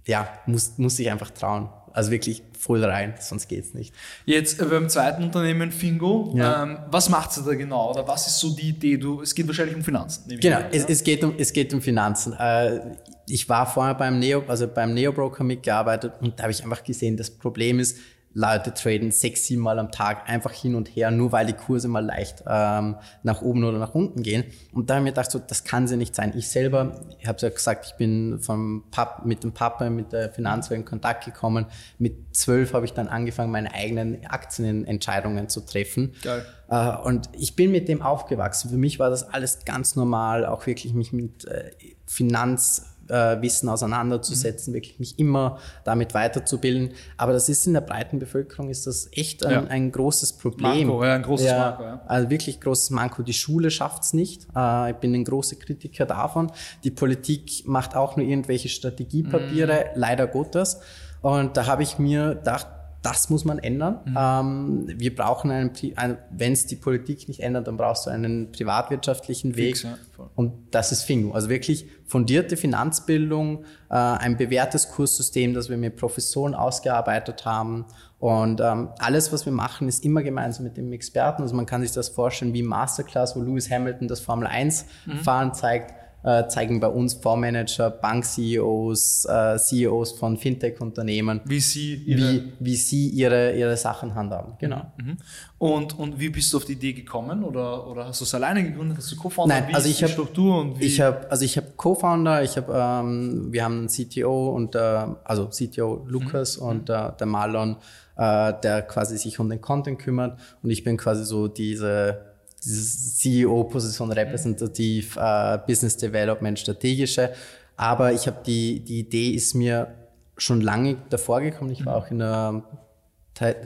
ja, 0.06 0.28
muss, 0.46 0.78
muss 0.78 0.98
ich 0.98 1.10
einfach 1.10 1.30
trauen. 1.30 1.68
Also 1.92 2.10
wirklich 2.10 2.42
voll 2.58 2.84
rein, 2.84 3.14
sonst 3.20 3.46
geht 3.46 3.64
es 3.64 3.74
nicht. 3.74 3.94
Jetzt 4.24 4.60
äh, 4.60 4.64
beim 4.64 4.88
zweiten 4.88 5.22
Unternehmen 5.22 5.70
Fingo, 5.70 6.34
ja. 6.34 6.64
ähm, 6.64 6.78
was 6.90 7.08
macht 7.08 7.32
sie 7.32 7.44
da 7.44 7.54
genau? 7.54 7.90
Oder 7.90 8.08
was 8.08 8.26
ist 8.26 8.40
so 8.40 8.50
die 8.50 8.70
Idee? 8.70 8.96
Du, 8.96 9.22
es 9.22 9.34
geht 9.34 9.46
wahrscheinlich 9.46 9.76
um 9.76 9.82
Finanzen. 9.82 10.24
Genau, 10.40 10.56
an, 10.56 10.64
es, 10.72 10.84
es, 10.86 11.04
geht 11.04 11.22
um, 11.22 11.34
es 11.38 11.52
geht 11.52 11.72
um 11.72 11.80
Finanzen. 11.80 12.32
Äh, 12.32 12.96
ich 13.28 13.48
war 13.48 13.66
vorher 13.66 13.94
beim 13.94 14.18
Neo, 14.18 14.42
also 14.48 14.66
beim 14.66 14.92
Neo 14.92 15.12
Broker 15.12 15.44
mitgearbeitet 15.44 16.14
und 16.20 16.38
da 16.38 16.44
habe 16.44 16.52
ich 16.52 16.62
einfach 16.62 16.82
gesehen, 16.82 17.16
das 17.16 17.30
Problem 17.30 17.78
ist, 17.78 17.98
Leute 18.34 18.74
traden 18.74 19.12
sechs, 19.12 19.46
sieben 19.46 19.62
Mal 19.62 19.78
am 19.78 19.92
Tag 19.92 20.28
einfach 20.28 20.52
hin 20.52 20.74
und 20.74 20.88
her, 20.88 21.12
nur 21.12 21.30
weil 21.30 21.46
die 21.46 21.52
Kurse 21.52 21.86
mal 21.86 22.04
leicht 22.04 22.42
ähm, 22.46 22.96
nach 23.22 23.42
oben 23.42 23.62
oder 23.62 23.78
nach 23.78 23.94
unten 23.94 24.22
gehen. 24.22 24.44
Und 24.72 24.90
da 24.90 24.94
habe 24.94 25.02
ich 25.02 25.04
mir 25.04 25.10
gedacht, 25.12 25.30
so, 25.30 25.38
das 25.38 25.62
kann 25.62 25.86
sie 25.86 25.96
nicht 25.96 26.16
sein. 26.16 26.32
Ich 26.36 26.48
selber, 26.48 27.00
ich 27.20 27.28
habe 27.28 27.38
ja 27.40 27.48
gesagt, 27.48 27.86
ich 27.86 27.94
bin 27.94 28.40
vom 28.40 28.84
Pap, 28.90 29.24
mit 29.24 29.44
dem 29.44 29.52
Papa, 29.52 29.88
mit 29.88 30.12
der 30.12 30.30
Finanzwelt 30.30 30.80
in 30.80 30.84
Kontakt 30.84 31.24
gekommen. 31.24 31.66
Mit 31.98 32.36
zwölf 32.36 32.72
habe 32.74 32.84
ich 32.84 32.92
dann 32.92 33.06
angefangen, 33.06 33.52
meine 33.52 33.72
eigenen 33.72 34.26
Aktienentscheidungen 34.26 35.48
zu 35.48 35.60
treffen. 35.60 36.14
Geil. 36.22 36.44
Äh, 36.68 36.96
und 37.04 37.28
ich 37.32 37.54
bin 37.54 37.70
mit 37.70 37.88
dem 37.88 38.02
aufgewachsen. 38.02 38.68
Für 38.68 38.76
mich 38.76 38.98
war 38.98 39.10
das 39.10 39.22
alles 39.32 39.64
ganz 39.64 39.94
normal, 39.94 40.44
auch 40.44 40.66
wirklich 40.66 40.92
mich 40.92 41.12
mit 41.12 41.44
äh, 41.44 41.70
Finanz 42.06 42.93
äh, 43.08 43.40
Wissen 43.42 43.68
auseinanderzusetzen, 43.68 44.72
mhm. 44.72 44.76
wirklich 44.76 44.98
mich 44.98 45.18
immer 45.18 45.58
damit 45.84 46.14
weiterzubilden. 46.14 46.90
Aber 47.16 47.32
das 47.32 47.48
ist 47.48 47.66
in 47.66 47.74
der 47.74 47.80
breiten 47.80 48.18
Bevölkerung 48.18 48.70
ist 48.70 48.86
das 48.86 49.08
echt 49.12 49.44
ein, 49.44 49.52
ja. 49.52 49.64
ein 49.64 49.92
großes 49.92 50.34
Problem. 50.34 50.88
Manko, 50.88 51.04
ja, 51.04 51.14
ein 51.14 51.22
großes 51.22 51.46
ja, 51.46 51.58
Manko. 51.58 51.82
Ja. 51.82 52.02
Also 52.06 52.30
wirklich 52.30 52.60
großes 52.60 52.90
Manko. 52.90 53.22
Die 53.22 53.32
Schule 53.32 53.70
schafft 53.70 54.02
es 54.02 54.12
nicht. 54.12 54.46
Äh, 54.56 54.90
ich 54.90 54.96
bin 54.96 55.14
ein 55.14 55.24
großer 55.24 55.56
Kritiker 55.56 56.06
davon. 56.06 56.50
Die 56.84 56.90
Politik 56.90 57.62
macht 57.66 57.96
auch 57.96 58.16
nur 58.16 58.26
irgendwelche 58.26 58.68
Strategiepapiere, 58.68 59.86
mhm. 59.94 60.00
leider 60.00 60.26
Gottes. 60.26 60.80
Und 61.20 61.56
da 61.56 61.66
habe 61.66 61.82
ich 61.82 61.98
mir 61.98 62.34
gedacht, 62.34 62.66
das 63.04 63.28
muss 63.28 63.44
man 63.44 63.58
ändern. 63.58 64.00
Mhm. 64.06 64.16
Ähm, 64.18 64.98
wir 64.98 65.14
brauchen 65.14 65.50
einen, 65.50 65.70
ein, 65.96 66.18
wenn 66.30 66.52
es 66.54 66.66
die 66.66 66.76
Politik 66.76 67.28
nicht 67.28 67.40
ändert, 67.40 67.66
dann 67.66 67.76
brauchst 67.76 68.06
du 68.06 68.10
einen 68.10 68.50
privatwirtschaftlichen 68.50 69.56
Weg. 69.56 69.76
Fix, 69.76 69.82
ja, 69.82 69.98
und 70.34 70.52
das 70.70 70.90
ist 70.90 71.02
Fingo. 71.02 71.32
Also 71.32 71.50
wirklich 71.50 71.86
fundierte 72.06 72.56
Finanzbildung, 72.56 73.64
äh, 73.90 73.94
ein 73.94 74.38
bewährtes 74.38 74.88
Kurssystem, 74.88 75.52
das 75.52 75.68
wir 75.68 75.76
mit 75.76 75.96
Professoren 75.96 76.54
ausgearbeitet 76.54 77.44
haben. 77.44 77.84
Und 78.18 78.62
ähm, 78.62 78.88
alles, 78.98 79.32
was 79.34 79.44
wir 79.44 79.52
machen, 79.52 79.86
ist 79.86 80.02
immer 80.02 80.22
gemeinsam 80.22 80.64
mit 80.64 80.78
dem 80.78 80.90
Experten. 80.92 81.42
Also 81.42 81.54
man 81.54 81.66
kann 81.66 81.82
sich 81.82 81.92
das 81.92 82.08
vorstellen 82.08 82.54
wie 82.54 82.62
Masterclass, 82.62 83.36
wo 83.36 83.42
Lewis 83.42 83.70
Hamilton 83.70 84.08
das 84.08 84.20
Formel 84.20 84.46
1 84.46 84.86
mhm. 85.04 85.18
Fahren 85.18 85.52
zeigt 85.52 85.92
äh, 86.24 86.48
zeigen 86.48 86.80
bei 86.80 86.88
uns 86.88 87.14
Fondsmanager, 87.14 87.90
Bank-CEOs, 87.90 89.26
äh, 89.26 89.58
CEOs 89.58 90.12
von 90.12 90.38
Fintech-Unternehmen, 90.38 91.40
wie 91.44 91.60
sie 91.60 91.94
ihre, 91.94 92.32
wie, 92.32 92.52
wie 92.60 92.76
sie 92.76 93.08
ihre, 93.10 93.54
ihre 93.54 93.76
Sachen 93.76 94.14
handhaben. 94.14 94.54
Genau. 94.58 94.92
Mhm. 94.96 95.18
Und, 95.58 95.98
und 95.98 96.18
wie 96.18 96.30
bist 96.30 96.52
du 96.52 96.56
auf 96.56 96.64
die 96.64 96.72
Idee 96.72 96.94
gekommen? 96.94 97.44
Oder, 97.44 97.86
oder 97.86 98.06
hast 98.06 98.20
du 98.20 98.24
es 98.24 98.34
alleine 98.34 98.64
gegründet? 98.64 98.98
Hast 98.98 99.12
du 99.12 99.16
Co-Founder? 99.16 99.54
Nein, 99.54 99.68
wie 99.68 99.74
also 99.74 99.88
ich 99.88 100.02
habe 100.02 100.12
Struktur 100.12 100.60
und 100.60 100.80
wie? 100.80 100.84
Ich 100.84 101.00
habe 101.00 101.30
also 101.30 101.44
ich 101.44 101.56
habe 101.56 101.68
Co-Founder, 101.76 102.42
ich 102.42 102.56
habe 102.56 102.72
ähm, 102.74 103.52
wir 103.52 103.64
haben 103.64 103.78
einen 103.80 103.88
CTO 103.88 104.50
und 104.50 104.74
äh, 104.74 104.78
also 105.24 105.48
CTO 105.48 106.06
Lukas 106.08 106.58
mhm. 106.58 106.66
und 106.66 106.90
äh, 106.90 107.10
der 107.18 107.26
Marlon, 107.26 107.76
äh, 108.16 108.52
der 108.62 108.82
quasi 108.82 109.18
sich 109.18 109.38
um 109.40 109.48
den 109.50 109.60
Content 109.60 109.98
kümmert 109.98 110.38
und 110.62 110.70
ich 110.70 110.84
bin 110.84 110.96
quasi 110.96 111.24
so 111.24 111.48
diese 111.48 112.33
diese 112.64 113.16
CEO-Position 113.16 114.10
repräsentativ, 114.12 115.16
äh, 115.16 115.58
Business 115.66 115.96
Development, 115.96 116.58
strategische. 116.58 117.32
Aber 117.76 118.12
ich 118.12 118.26
habe 118.26 118.38
die, 118.44 118.80
die 118.80 119.00
Idee 119.00 119.30
ist 119.30 119.54
mir 119.54 119.94
schon 120.36 120.60
lange 120.60 120.96
davor 121.10 121.40
gekommen. 121.40 121.70
Ich 121.70 121.84
war 121.84 121.96
auch 121.96 122.10
in 122.10 122.18
der, 122.18 122.62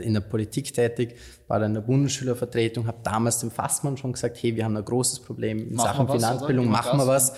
in 0.01 0.15
der 0.15 0.21
Politik 0.21 0.73
tätig, 0.73 1.17
war 1.47 1.59
dann 1.59 1.71
in 1.71 1.75
der 1.75 1.81
Bundesschülervertretung, 1.83 2.87
habe 2.87 2.99
damals 3.03 3.41
dem 3.41 3.51
Fassmann 3.51 3.97
schon 3.97 4.13
gesagt, 4.13 4.43
hey, 4.43 4.57
wir 4.57 4.65
haben 4.65 4.77
ein 4.77 4.85
großes 4.85 5.21
Problem 5.21 5.59
in 5.59 5.75
machen 5.75 5.87
Sachen 5.87 6.09
was, 6.09 6.17
Finanzbildung, 6.17 6.69
machen 6.69 6.99
wir 6.99 7.07
was. 7.07 7.35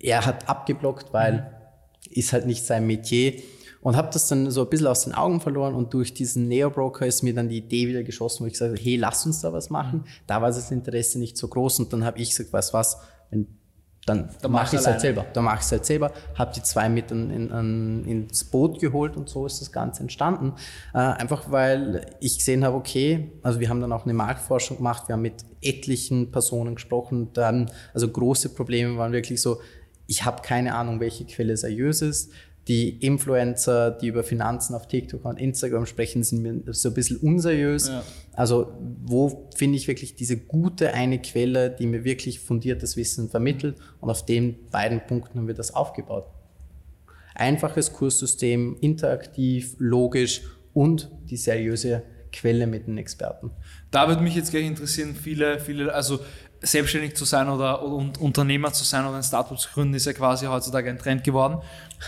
Er 0.00 0.24
hat 0.24 0.48
abgeblockt, 0.48 1.12
weil 1.12 1.32
mhm. 1.32 2.12
ist 2.12 2.32
halt 2.32 2.46
nicht 2.46 2.64
sein 2.64 2.86
Metier 2.86 3.34
und 3.84 3.96
habe 3.96 4.08
das 4.10 4.28
dann 4.28 4.50
so 4.50 4.62
ein 4.62 4.70
bisschen 4.70 4.86
aus 4.86 5.04
den 5.04 5.12
Augen 5.12 5.40
verloren 5.40 5.74
und 5.74 5.92
durch 5.92 6.14
diesen 6.14 6.48
Neo-Broker 6.48 7.06
ist 7.06 7.22
mir 7.22 7.34
dann 7.34 7.50
die 7.50 7.58
Idee 7.58 7.86
wieder 7.86 8.02
geschossen, 8.02 8.42
wo 8.42 8.46
ich 8.46 8.54
gesagt 8.54 8.72
habe, 8.72 8.82
hey, 8.82 8.96
lass 8.96 9.26
uns 9.26 9.42
da 9.42 9.52
was 9.52 9.68
machen. 9.68 10.04
Da 10.26 10.40
war 10.40 10.48
das 10.48 10.70
Interesse 10.70 11.18
nicht 11.18 11.36
so 11.36 11.48
groß 11.48 11.80
und 11.80 11.92
dann 11.92 12.02
habe 12.02 12.18
ich 12.18 12.30
gesagt, 12.30 12.50
weißt 12.50 12.72
was, 12.72 12.96
wenn, 13.30 13.46
dann, 14.06 14.30
dann 14.40 14.52
mache 14.52 14.74
ich 14.74 14.80
es 14.80 14.86
halt 14.86 15.02
selber. 15.02 15.26
Dann 15.34 15.44
mache 15.44 15.58
ich 15.58 15.66
es 15.66 15.72
halt 15.72 15.84
selber, 15.84 16.12
habe 16.34 16.54
die 16.54 16.62
zwei 16.62 16.88
mit 16.88 17.10
in, 17.10 17.30
in, 17.30 17.50
in, 17.50 18.04
ins 18.06 18.44
Boot 18.44 18.80
geholt 18.80 19.18
und 19.18 19.28
so 19.28 19.44
ist 19.44 19.60
das 19.60 19.70
Ganze 19.70 20.00
entstanden. 20.00 20.54
Äh, 20.94 20.98
einfach 20.98 21.52
weil 21.52 22.06
ich 22.20 22.38
gesehen 22.38 22.64
habe, 22.64 22.78
okay, 22.78 23.32
also 23.42 23.60
wir 23.60 23.68
haben 23.68 23.82
dann 23.82 23.92
auch 23.92 24.04
eine 24.04 24.14
Marktforschung 24.14 24.78
gemacht, 24.78 25.08
wir 25.08 25.12
haben 25.12 25.22
mit 25.22 25.44
etlichen 25.60 26.30
Personen 26.30 26.76
gesprochen, 26.76 27.34
dann, 27.34 27.70
also 27.92 28.08
große 28.08 28.54
Probleme 28.54 28.96
waren 28.96 29.12
wirklich 29.12 29.42
so, 29.42 29.60
ich 30.06 30.24
habe 30.24 30.40
keine 30.40 30.74
Ahnung, 30.74 31.00
welche 31.00 31.26
Quelle 31.26 31.54
seriös 31.58 32.00
ist. 32.00 32.32
Die 32.68 32.90
Influencer, 33.04 33.90
die 33.90 34.06
über 34.06 34.24
Finanzen 34.24 34.74
auf 34.74 34.88
TikTok 34.88 35.24
und 35.24 35.38
Instagram 35.38 35.84
sprechen, 35.84 36.22
sind 36.22 36.42
mir 36.42 36.72
so 36.72 36.88
ein 36.88 36.94
bisschen 36.94 37.18
unseriös. 37.18 37.88
Ja. 37.88 38.02
Also 38.32 38.72
wo 39.04 39.50
finde 39.54 39.76
ich 39.76 39.86
wirklich 39.86 40.14
diese 40.14 40.38
gute 40.38 40.94
eine 40.94 41.20
Quelle, 41.20 41.70
die 41.70 41.86
mir 41.86 42.04
wirklich 42.04 42.40
fundiertes 42.40 42.96
Wissen 42.96 43.28
vermittelt? 43.28 43.76
Und 44.00 44.10
auf 44.10 44.24
den 44.24 44.56
beiden 44.70 45.06
Punkten 45.06 45.38
haben 45.38 45.46
wir 45.46 45.54
das 45.54 45.74
aufgebaut. 45.74 46.26
Einfaches 47.34 47.92
Kurssystem, 47.92 48.76
interaktiv, 48.80 49.74
logisch 49.78 50.42
und 50.72 51.10
die 51.28 51.36
seriöse 51.36 52.02
Quelle 52.32 52.66
mit 52.66 52.88
den 52.88 52.98
Experten. 52.98 53.50
Da 53.90 54.08
würde 54.08 54.22
mich 54.22 54.34
jetzt 54.34 54.50
gleich 54.50 54.66
interessieren, 54.66 55.14
viele, 55.14 55.60
viele, 55.60 55.94
also 55.94 56.18
selbstständig 56.64 57.16
zu 57.16 57.24
sein 57.24 57.48
oder, 57.48 57.82
oder 57.82 58.20
Unternehmer 58.20 58.72
zu 58.72 58.84
sein 58.84 59.06
oder 59.06 59.16
ein 59.16 59.22
Startup 59.22 59.58
zu 59.58 59.68
gründen, 59.70 59.94
ist 59.94 60.06
ja 60.06 60.12
quasi 60.12 60.46
heutzutage 60.46 60.90
ein 60.90 60.98
Trend 60.98 61.24
geworden. 61.24 61.58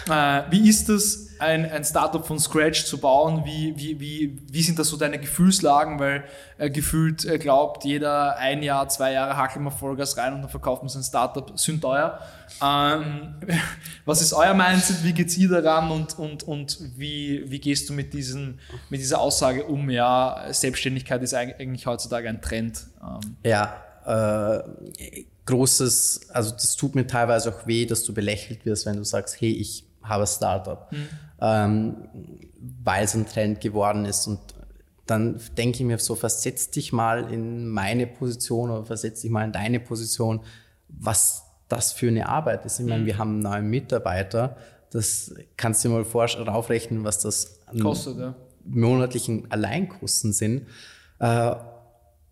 Äh, 0.08 0.42
wie 0.50 0.68
ist 0.68 0.88
es, 0.88 1.26
ein, 1.38 1.70
ein 1.70 1.84
Startup 1.84 2.24
von 2.26 2.38
Scratch 2.38 2.84
zu 2.84 2.98
bauen? 2.98 3.44
Wie, 3.44 3.74
wie, 3.76 4.00
wie, 4.00 4.38
wie 4.50 4.62
sind 4.62 4.78
das 4.78 4.88
so 4.88 4.96
deine 4.96 5.18
Gefühlslagen? 5.18 5.98
Weil 5.98 6.24
äh, 6.58 6.70
gefühlt 6.70 7.24
äh, 7.24 7.38
glaubt 7.38 7.84
jeder, 7.84 8.36
ein 8.36 8.62
Jahr, 8.62 8.88
zwei 8.88 9.12
Jahre 9.12 9.36
hackeln 9.36 9.64
wir 9.64 9.70
Vollgas 9.70 10.16
rein 10.16 10.34
und 10.34 10.42
dann 10.42 10.50
verkauft 10.50 10.82
man 10.82 10.88
sein 10.88 11.02
Startup, 11.02 11.58
sind 11.58 11.82
teuer. 11.82 12.18
Ähm, 12.62 13.34
was 14.04 14.22
ist 14.22 14.32
euer 14.32 14.54
Mindset? 14.54 15.04
Wie 15.04 15.12
geht's 15.12 15.36
ihr 15.36 15.48
daran 15.48 15.90
und, 15.90 16.18
und, 16.18 16.42
und 16.44 16.78
wie, 16.96 17.44
wie 17.46 17.58
gehst 17.58 17.88
du 17.88 17.92
mit, 17.92 18.12
diesen, 18.12 18.60
mit 18.88 19.00
dieser 19.00 19.20
Aussage 19.20 19.64
um? 19.64 19.90
Ja, 19.90 20.46
Selbstständigkeit 20.50 21.22
ist 21.22 21.34
eigentlich 21.34 21.86
heutzutage 21.86 22.28
ein 22.28 22.40
Trend. 22.40 22.86
Ähm. 23.02 23.36
Ja, 23.44 23.85
äh, 24.06 24.62
großes, 25.46 26.30
also 26.30 26.52
das 26.52 26.76
tut 26.76 26.94
mir 26.94 27.06
teilweise 27.06 27.54
auch 27.54 27.66
weh, 27.66 27.86
dass 27.86 28.04
du 28.04 28.14
belächelt 28.14 28.64
wirst, 28.64 28.86
wenn 28.86 28.96
du 28.96 29.04
sagst, 29.04 29.40
hey, 29.40 29.50
ich 29.50 29.84
habe 30.02 30.24
ein 30.24 30.28
Startup, 30.28 30.90
mhm. 30.92 31.08
ähm, 31.40 31.96
weil 32.84 33.04
es 33.04 33.14
ein 33.14 33.26
Trend 33.26 33.60
geworden 33.60 34.04
ist 34.04 34.26
und 34.26 34.40
dann 35.06 35.40
denke 35.56 35.78
ich 35.78 35.84
mir 35.84 35.98
so, 35.98 36.16
versetz 36.16 36.70
dich 36.70 36.92
mal 36.92 37.32
in 37.32 37.68
meine 37.68 38.06
Position 38.08 38.70
oder 38.70 38.84
versetz 38.84 39.20
dich 39.20 39.30
mal 39.30 39.44
in 39.44 39.52
deine 39.52 39.78
Position, 39.78 40.40
was 40.88 41.44
das 41.68 41.92
für 41.92 42.08
eine 42.08 42.28
Arbeit 42.28 42.64
ist. 42.64 42.80
Ich 42.80 42.86
meine, 42.86 43.02
mhm. 43.02 43.06
wir 43.06 43.18
haben 43.18 43.30
einen 43.30 43.42
neuen 43.42 43.70
Mitarbeiter, 43.70 44.56
das 44.90 45.34
kannst 45.56 45.84
du 45.84 45.88
dir 45.88 46.04
mal 46.04 46.48
raufrechnen, 46.48 47.04
was 47.04 47.18
das 47.18 47.60
kostet, 47.80 48.18
ja. 48.18 48.34
monatlichen 48.64 49.50
Alleinkosten 49.50 50.32
sind. 50.32 50.66
Äh, 51.18 51.54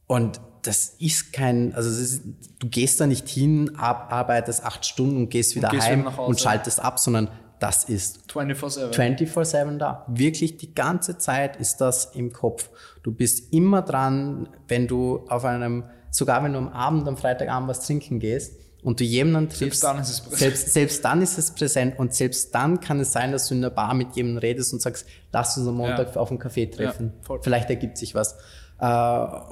und 0.07 0.41
das 0.67 0.97
ist 0.99 1.33
kein, 1.33 1.75
also 1.75 1.91
ist, 1.91 2.23
du 2.59 2.69
gehst 2.69 3.01
da 3.01 3.07
nicht 3.07 3.29
hin, 3.29 3.77
ab, 3.77 4.09
arbeitest 4.11 4.65
acht 4.65 4.85
Stunden 4.85 5.17
und 5.17 5.29
gehst 5.29 5.55
wieder 5.55 5.69
und 5.69 5.75
gehst 5.75 5.87
heim 5.87 6.07
und 6.07 6.41
schaltest 6.41 6.81
ab, 6.81 6.99
sondern 6.99 7.29
das 7.61 7.85
ist 7.85 8.31
24-7 8.31 8.93
24 8.93 9.79
da. 9.79 10.05
Wirklich 10.09 10.57
die 10.57 10.75
ganze 10.75 11.19
Zeit 11.19 11.57
ist 11.57 11.81
das 11.81 12.07
im 12.15 12.33
Kopf. 12.33 12.71
Du 13.03 13.13
bist 13.13 13.53
immer 13.53 13.83
dran, 13.83 14.49
wenn 14.69 14.87
du 14.87 15.25
auf 15.29 15.45
einem, 15.45 15.85
sogar 16.11 16.43
wenn 16.43 16.53
du 16.53 16.59
am 16.59 16.69
Abend, 16.69 17.07
am 17.07 17.17
Freitagabend 17.17 17.69
was 17.69 17.87
trinken 17.87 18.19
gehst 18.19 18.59
und 18.83 19.01
du 19.01 19.05
jemanden 19.05 19.51
triffst, 19.51 19.81
selbst 19.81 19.85
dann 19.85 19.99
ist 19.99 20.11
es 20.11 20.21
präsent. 20.21 20.39
Selbst, 20.39 20.73
selbst 20.73 21.05
dann 21.05 21.23
ist 21.23 21.39
es 21.39 21.51
präsent 21.53 21.99
und 21.99 22.15
selbst 22.15 22.55
dann 22.55 22.81
kann 22.81 23.01
es 23.01 23.13
sein, 23.13 23.33
dass 23.33 23.49
du 23.49 23.55
in 23.55 23.63
der 23.63 23.71
Bar 23.71 23.95
mit 23.95 24.17
jemandem 24.17 24.39
redest 24.39 24.73
und 24.73 24.83
sagst, 24.83 25.07
lass 25.33 25.57
uns 25.57 25.69
am 25.69 25.77
Montag 25.77 26.15
ja. 26.15 26.21
auf 26.21 26.31
einen 26.31 26.39
Kaffee 26.39 26.67
treffen. 26.67 27.13
Ja, 27.29 27.39
Vielleicht 27.41 27.71
ergibt 27.71 27.99
sich 27.99 28.15
was. 28.15 28.37
Äh, 28.79 28.87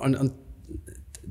und, 0.03 0.17
und 0.17 0.33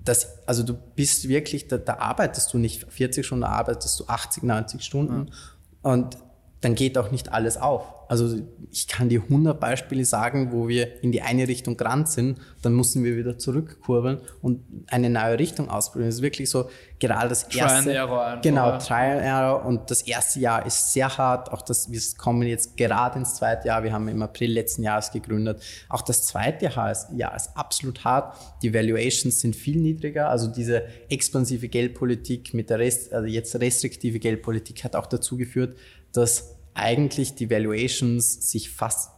das, 0.03 0.47
also 0.47 0.63
du 0.63 0.73
bist 0.73 1.27
wirklich, 1.27 1.67
da, 1.67 1.77
da 1.77 1.97
arbeitest 1.97 2.53
du 2.53 2.57
nicht 2.57 2.91
40 2.91 3.25
Stunden, 3.25 3.41
da 3.41 3.49
arbeitest 3.49 3.99
du 3.99 4.07
80, 4.07 4.43
90 4.43 4.81
Stunden. 4.81 5.27
Ja. 5.27 5.91
Und 5.91 6.17
dann 6.61 6.75
geht 6.75 6.97
auch 6.97 7.11
nicht 7.11 7.31
alles 7.31 7.57
auf. 7.57 7.83
Also 8.11 8.41
ich 8.69 8.89
kann 8.89 9.07
dir 9.07 9.21
100 9.21 9.57
Beispiele 9.57 10.03
sagen, 10.03 10.51
wo 10.51 10.67
wir 10.67 11.01
in 11.01 11.13
die 11.13 11.21
eine 11.21 11.47
Richtung 11.47 11.77
gerannt 11.77 12.09
sind, 12.09 12.39
dann 12.61 12.73
mussten 12.73 13.05
wir 13.05 13.15
wieder 13.15 13.37
zurückkurbeln 13.37 14.19
und 14.41 14.65
eine 14.87 15.09
neue 15.09 15.39
Richtung 15.39 15.69
ausprobieren. 15.69 16.09
Es 16.09 16.15
ist 16.15 16.21
wirklich 16.21 16.49
so, 16.49 16.69
gerade 16.99 17.29
das 17.29 17.43
erste... 17.43 17.83
Trial 17.83 17.95
Error 17.95 18.25
einfach, 18.25 18.41
Genau, 18.41 18.77
Trial 18.79 19.17
Error 19.17 19.65
und 19.65 19.89
das 19.89 20.01
erste 20.01 20.41
Jahr 20.41 20.65
ist 20.65 20.91
sehr 20.91 21.17
hart. 21.17 21.53
Auch 21.53 21.61
das, 21.61 21.89
wir 21.89 22.01
kommen 22.17 22.45
jetzt 22.49 22.75
gerade 22.75 23.17
ins 23.17 23.35
zweite 23.35 23.69
Jahr. 23.69 23.81
Wir 23.81 23.93
haben 23.93 24.09
im 24.09 24.21
April 24.21 24.51
letzten 24.51 24.83
Jahres 24.83 25.09
gegründet. 25.13 25.63
Auch 25.87 26.01
das 26.01 26.27
zweite 26.27 26.65
Jahr 26.65 26.91
ist, 26.91 27.07
ja, 27.15 27.33
ist 27.33 27.55
absolut 27.55 28.03
hart. 28.03 28.35
Die 28.61 28.73
Valuations 28.73 29.39
sind 29.39 29.55
viel 29.55 29.77
niedriger. 29.77 30.27
Also 30.27 30.47
diese 30.47 30.83
expansive 31.07 31.69
Geldpolitik 31.69 32.53
mit 32.53 32.71
der 32.71 32.79
Rest, 32.79 33.13
also 33.13 33.27
jetzt 33.27 33.55
restriktive 33.55 34.19
Geldpolitik 34.19 34.83
hat 34.83 34.97
auch 34.97 35.05
dazu 35.05 35.37
geführt, 35.37 35.77
dass 36.11 36.57
eigentlich 36.81 37.35
die 37.35 37.49
Valuations 37.49 38.51
sich 38.51 38.69
fast 38.69 39.11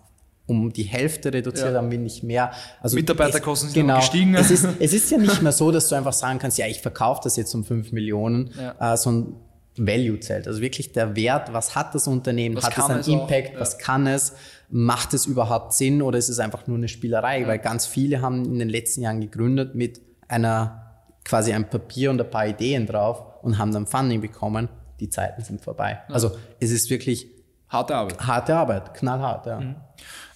um 0.45 0.73
die 0.73 0.83
Hälfte 0.83 1.33
reduziert 1.33 1.71
ja. 1.71 1.77
haben, 1.77 1.89
wenn 1.89 2.03
nicht 2.03 2.23
mehr. 2.23 2.51
Also 2.81 2.95
Mitarbeiterkosten 2.95 3.69
sind 3.69 3.81
genau, 3.81 3.99
gestiegen. 3.99 4.35
Es 4.35 4.51
ist, 4.51 4.67
es 4.79 4.93
ist 4.93 5.09
ja 5.09 5.17
nicht 5.17 5.41
mehr 5.41 5.53
so, 5.53 5.71
dass 5.71 5.87
du 5.87 5.95
einfach 5.95 6.13
sagen 6.13 6.39
kannst, 6.39 6.57
ja, 6.57 6.67
ich 6.67 6.81
verkaufe 6.81 7.21
das 7.23 7.37
jetzt 7.37 7.53
um 7.53 7.63
5 7.63 7.93
Millionen, 7.93 8.51
ja. 8.57 8.93
äh, 8.93 8.97
sondern 8.97 9.37
Value 9.77 10.19
zählt. 10.19 10.47
Also 10.47 10.61
wirklich 10.61 10.91
der 10.91 11.15
Wert, 11.15 11.53
was 11.53 11.75
hat 11.75 11.95
das 11.95 12.07
Unternehmen, 12.07 12.55
was 12.57 12.65
hat 12.65 12.77
es 12.77 12.89
einen 12.89 12.99
es 12.99 13.07
Impact, 13.07 13.53
ja. 13.53 13.59
was 13.59 13.77
kann 13.77 14.05
es, 14.05 14.33
macht 14.69 15.13
es 15.13 15.25
überhaupt 15.25 15.73
Sinn 15.73 16.01
oder 16.01 16.17
ist 16.17 16.29
es 16.29 16.39
einfach 16.39 16.67
nur 16.67 16.77
eine 16.77 16.87
Spielerei? 16.87 17.47
Weil 17.47 17.59
ganz 17.59 17.85
viele 17.85 18.21
haben 18.21 18.45
in 18.45 18.59
den 18.59 18.69
letzten 18.69 19.01
Jahren 19.01 19.21
gegründet 19.21 19.75
mit 19.75 20.01
einer 20.27 20.83
quasi 21.23 21.53
einem 21.53 21.69
Papier 21.69 22.09
und 22.09 22.21
ein 22.21 22.29
paar 22.29 22.47
Ideen 22.47 22.85
drauf 22.85 23.23
und 23.41 23.57
haben 23.57 23.71
dann 23.71 23.87
Funding 23.87 24.21
bekommen. 24.21 24.69
Die 24.99 25.09
Zeiten 25.09 25.41
sind 25.41 25.61
vorbei. 25.61 25.99
Also 26.09 26.31
es 26.59 26.71
ist 26.71 26.89
wirklich 26.89 27.32
Harte 27.73 27.95
Arbeit. 27.95 28.19
Harte 28.19 28.55
Arbeit, 28.55 28.93
knallhart, 28.93 29.45
ja. 29.47 29.59
Mhm. 29.59 29.75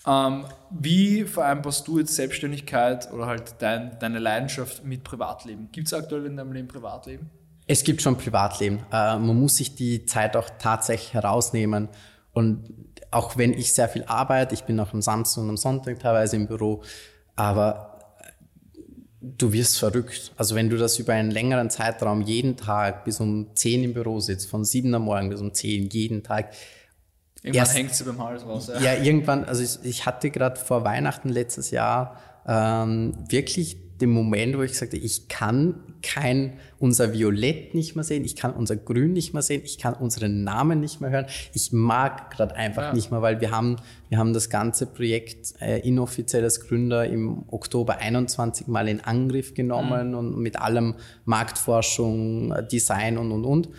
Ähm, 0.08 0.46
wie 0.72 1.24
vereinbarst 1.24 1.88
du 1.88 2.00
jetzt 2.00 2.16
Selbstständigkeit 2.16 3.12
oder 3.14 3.28
halt 3.28 3.56
dein, 3.60 3.98
deine 4.00 4.20
Leidenschaft 4.20 4.84
mit 4.84 5.04
Privatleben? 5.04 5.70
Gibt 5.72 5.88
es 5.88 5.94
aktuell 5.94 6.26
in 6.26 6.36
deinem 6.36 6.52
Leben 6.52 6.68
Privatleben? 6.68 7.30
Es 7.68 7.84
gibt 7.84 8.02
schon 8.02 8.18
Privatleben. 8.18 8.80
Äh, 8.92 9.18
man 9.20 9.40
muss 9.40 9.58
sich 9.58 9.76
die 9.76 10.06
Zeit 10.06 10.36
auch 10.36 10.50
tatsächlich 10.58 11.14
herausnehmen. 11.14 11.90
Und 12.34 12.74
auch 13.12 13.38
wenn 13.38 13.54
ich 13.54 13.74
sehr 13.74 13.90
viel 13.90 14.04
arbeite, 14.06 14.56
ich 14.56 14.64
bin 14.64 14.80
auch 14.80 14.94
am 14.94 15.02
Samstag 15.02 15.44
und 15.44 15.50
am 15.50 15.58
Sonntag 15.58 16.00
teilweise 16.00 16.38
im 16.38 16.48
Büro, 16.48 16.84
aber 17.36 18.00
du 19.22 19.54
wirst 19.54 19.78
verrückt. 19.78 20.32
Also 20.38 20.56
wenn 20.56 20.70
du 20.70 20.78
das 20.78 20.98
über 21.00 21.14
einen 21.14 21.32
längeren 21.32 21.70
Zeitraum 21.70 22.22
jeden 22.22 22.58
Tag 22.58 23.04
bis 23.06 23.20
um 23.20 23.56
10 23.56 23.84
im 23.84 23.94
Büro 23.94 24.20
sitzt, 24.20 24.50
von 24.50 24.64
7 24.64 24.94
am 24.96 25.04
Morgen 25.04 25.30
bis 25.30 25.42
um 25.42 25.54
10 25.54 25.90
jeden 25.90 26.24
Tag, 26.24 26.54
Irgendwann 27.44 27.68
hängt 27.68 27.94
sie 27.94 28.04
beim 28.04 28.22
Hals 28.24 28.46
raus. 28.46 28.68
Ja, 28.68 28.80
ja 28.80 29.04
irgendwann, 29.04 29.46
also 29.46 29.64
ich, 29.64 29.80
ich 29.84 30.06
hatte 30.06 30.30
gerade 30.30 30.60
vor 30.60 30.84
Weihnachten 30.84 31.30
letztes 31.30 31.72
Jahr 31.72 32.20
ähm, 32.48 33.14
wirklich 33.30 33.78
den 34.02 34.12
Moment, 34.12 34.58
wo 34.58 34.62
ich 34.62 34.78
sagte, 34.78 34.98
ich 34.98 35.28
kann 35.28 35.76
kein 36.04 36.54
unser 36.78 37.14
Violett 37.14 37.74
nicht 37.74 37.96
mehr 37.96 38.04
sehen, 38.04 38.24
ich 38.24 38.36
kann 38.36 38.54
unser 38.54 38.76
Grün 38.76 39.14
nicht 39.14 39.34
mehr 39.34 39.42
sehen, 39.42 39.62
ich 39.66 39.80
kann 39.80 39.96
unseren 39.96 40.44
Namen 40.44 40.80
nicht 40.80 41.02
mehr 41.02 41.10
hören. 41.10 41.26
Ich 41.54 41.72
mag 41.72 42.32
gerade 42.32 42.56
einfach 42.56 42.84
ja. 42.84 42.94
nicht 42.94 43.10
mehr, 43.10 43.22
weil 43.22 43.42
wir 43.42 43.52
haben, 43.52 43.78
wir 44.10 44.20
haben 44.20 44.34
das 44.34 44.50
ganze 44.50 44.86
Projekt 44.86 45.60
äh, 45.60 45.80
inoffiziell 45.80 46.44
als 46.44 46.68
Gründer 46.68 47.08
im 47.08 47.44
Oktober 47.48 47.98
21 47.98 48.68
mal 48.68 48.88
in 48.88 49.04
Angriff 49.04 49.54
genommen 49.54 50.10
mhm. 50.10 50.18
und 50.18 50.38
mit 50.38 50.62
allem 50.62 50.96
Marktforschung, 51.26 52.54
Design 52.72 53.18
und 53.18 53.32
und 53.32 53.46
und. 53.46 53.70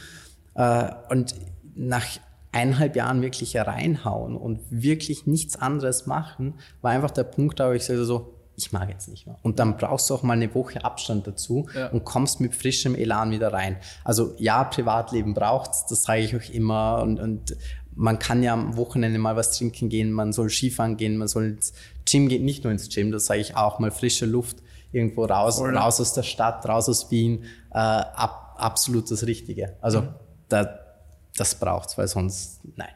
Äh, 0.54 0.90
und 1.10 1.36
nach 1.76 2.06
eineinhalb 2.52 2.96
Jahren 2.96 3.22
wirklich 3.22 3.56
reinhauen 3.56 4.36
und 4.36 4.60
wirklich 4.70 5.26
nichts 5.26 5.56
anderes 5.56 6.06
machen, 6.06 6.54
war 6.80 6.92
einfach 6.92 7.10
der 7.10 7.24
Punkt, 7.24 7.60
da 7.60 7.68
wo 7.68 7.72
ich 7.72 7.84
sage 7.84 8.04
so, 8.04 8.34
ich 8.56 8.72
mag 8.72 8.88
jetzt 8.88 9.08
nicht 9.08 9.26
mehr. 9.26 9.36
Und 9.42 9.60
dann 9.60 9.76
brauchst 9.76 10.10
du 10.10 10.14
auch 10.14 10.22
mal 10.22 10.32
eine 10.32 10.52
Woche 10.54 10.84
Abstand 10.84 11.26
dazu 11.26 11.68
ja. 11.74 11.88
und 11.88 12.04
kommst 12.04 12.40
mit 12.40 12.54
frischem 12.54 12.94
Elan 12.94 13.30
wieder 13.30 13.52
rein. 13.52 13.76
Also 14.04 14.34
ja, 14.38 14.64
Privatleben 14.64 15.34
braucht's, 15.34 15.86
das 15.86 16.02
sage 16.02 16.22
ich 16.22 16.34
euch 16.34 16.50
immer 16.50 17.02
und, 17.02 17.20
und 17.20 17.56
man 17.94 18.18
kann 18.18 18.42
ja 18.42 18.52
am 18.52 18.76
Wochenende 18.76 19.18
mal 19.18 19.36
was 19.36 19.56
trinken 19.56 19.88
gehen, 19.88 20.12
man 20.12 20.32
soll 20.32 20.50
Skifahren 20.50 20.96
gehen, 20.96 21.16
man 21.16 21.28
soll 21.28 21.46
ins 21.46 21.72
Gym 22.04 22.28
gehen, 22.28 22.44
nicht 22.44 22.64
nur 22.64 22.72
ins 22.72 22.88
Gym, 22.88 23.12
das 23.12 23.26
sage 23.26 23.40
ich 23.40 23.56
auch, 23.56 23.78
mal 23.78 23.90
frische 23.90 24.26
Luft 24.26 24.58
irgendwo 24.92 25.24
raus, 25.24 25.58
Voll, 25.58 25.76
raus 25.76 26.00
aus 26.00 26.14
der 26.14 26.22
Stadt, 26.22 26.66
raus 26.66 26.88
aus 26.88 27.10
Wien, 27.10 27.44
äh, 27.70 27.78
ab, 27.78 28.56
absolut 28.58 29.10
das 29.10 29.26
Richtige. 29.26 29.76
Also 29.80 30.02
mhm. 30.02 30.08
da, 30.48 30.78
das 31.40 31.54
braucht's, 31.54 31.96
weil 31.98 32.08
sonst, 32.08 32.60
nein. 32.76 32.92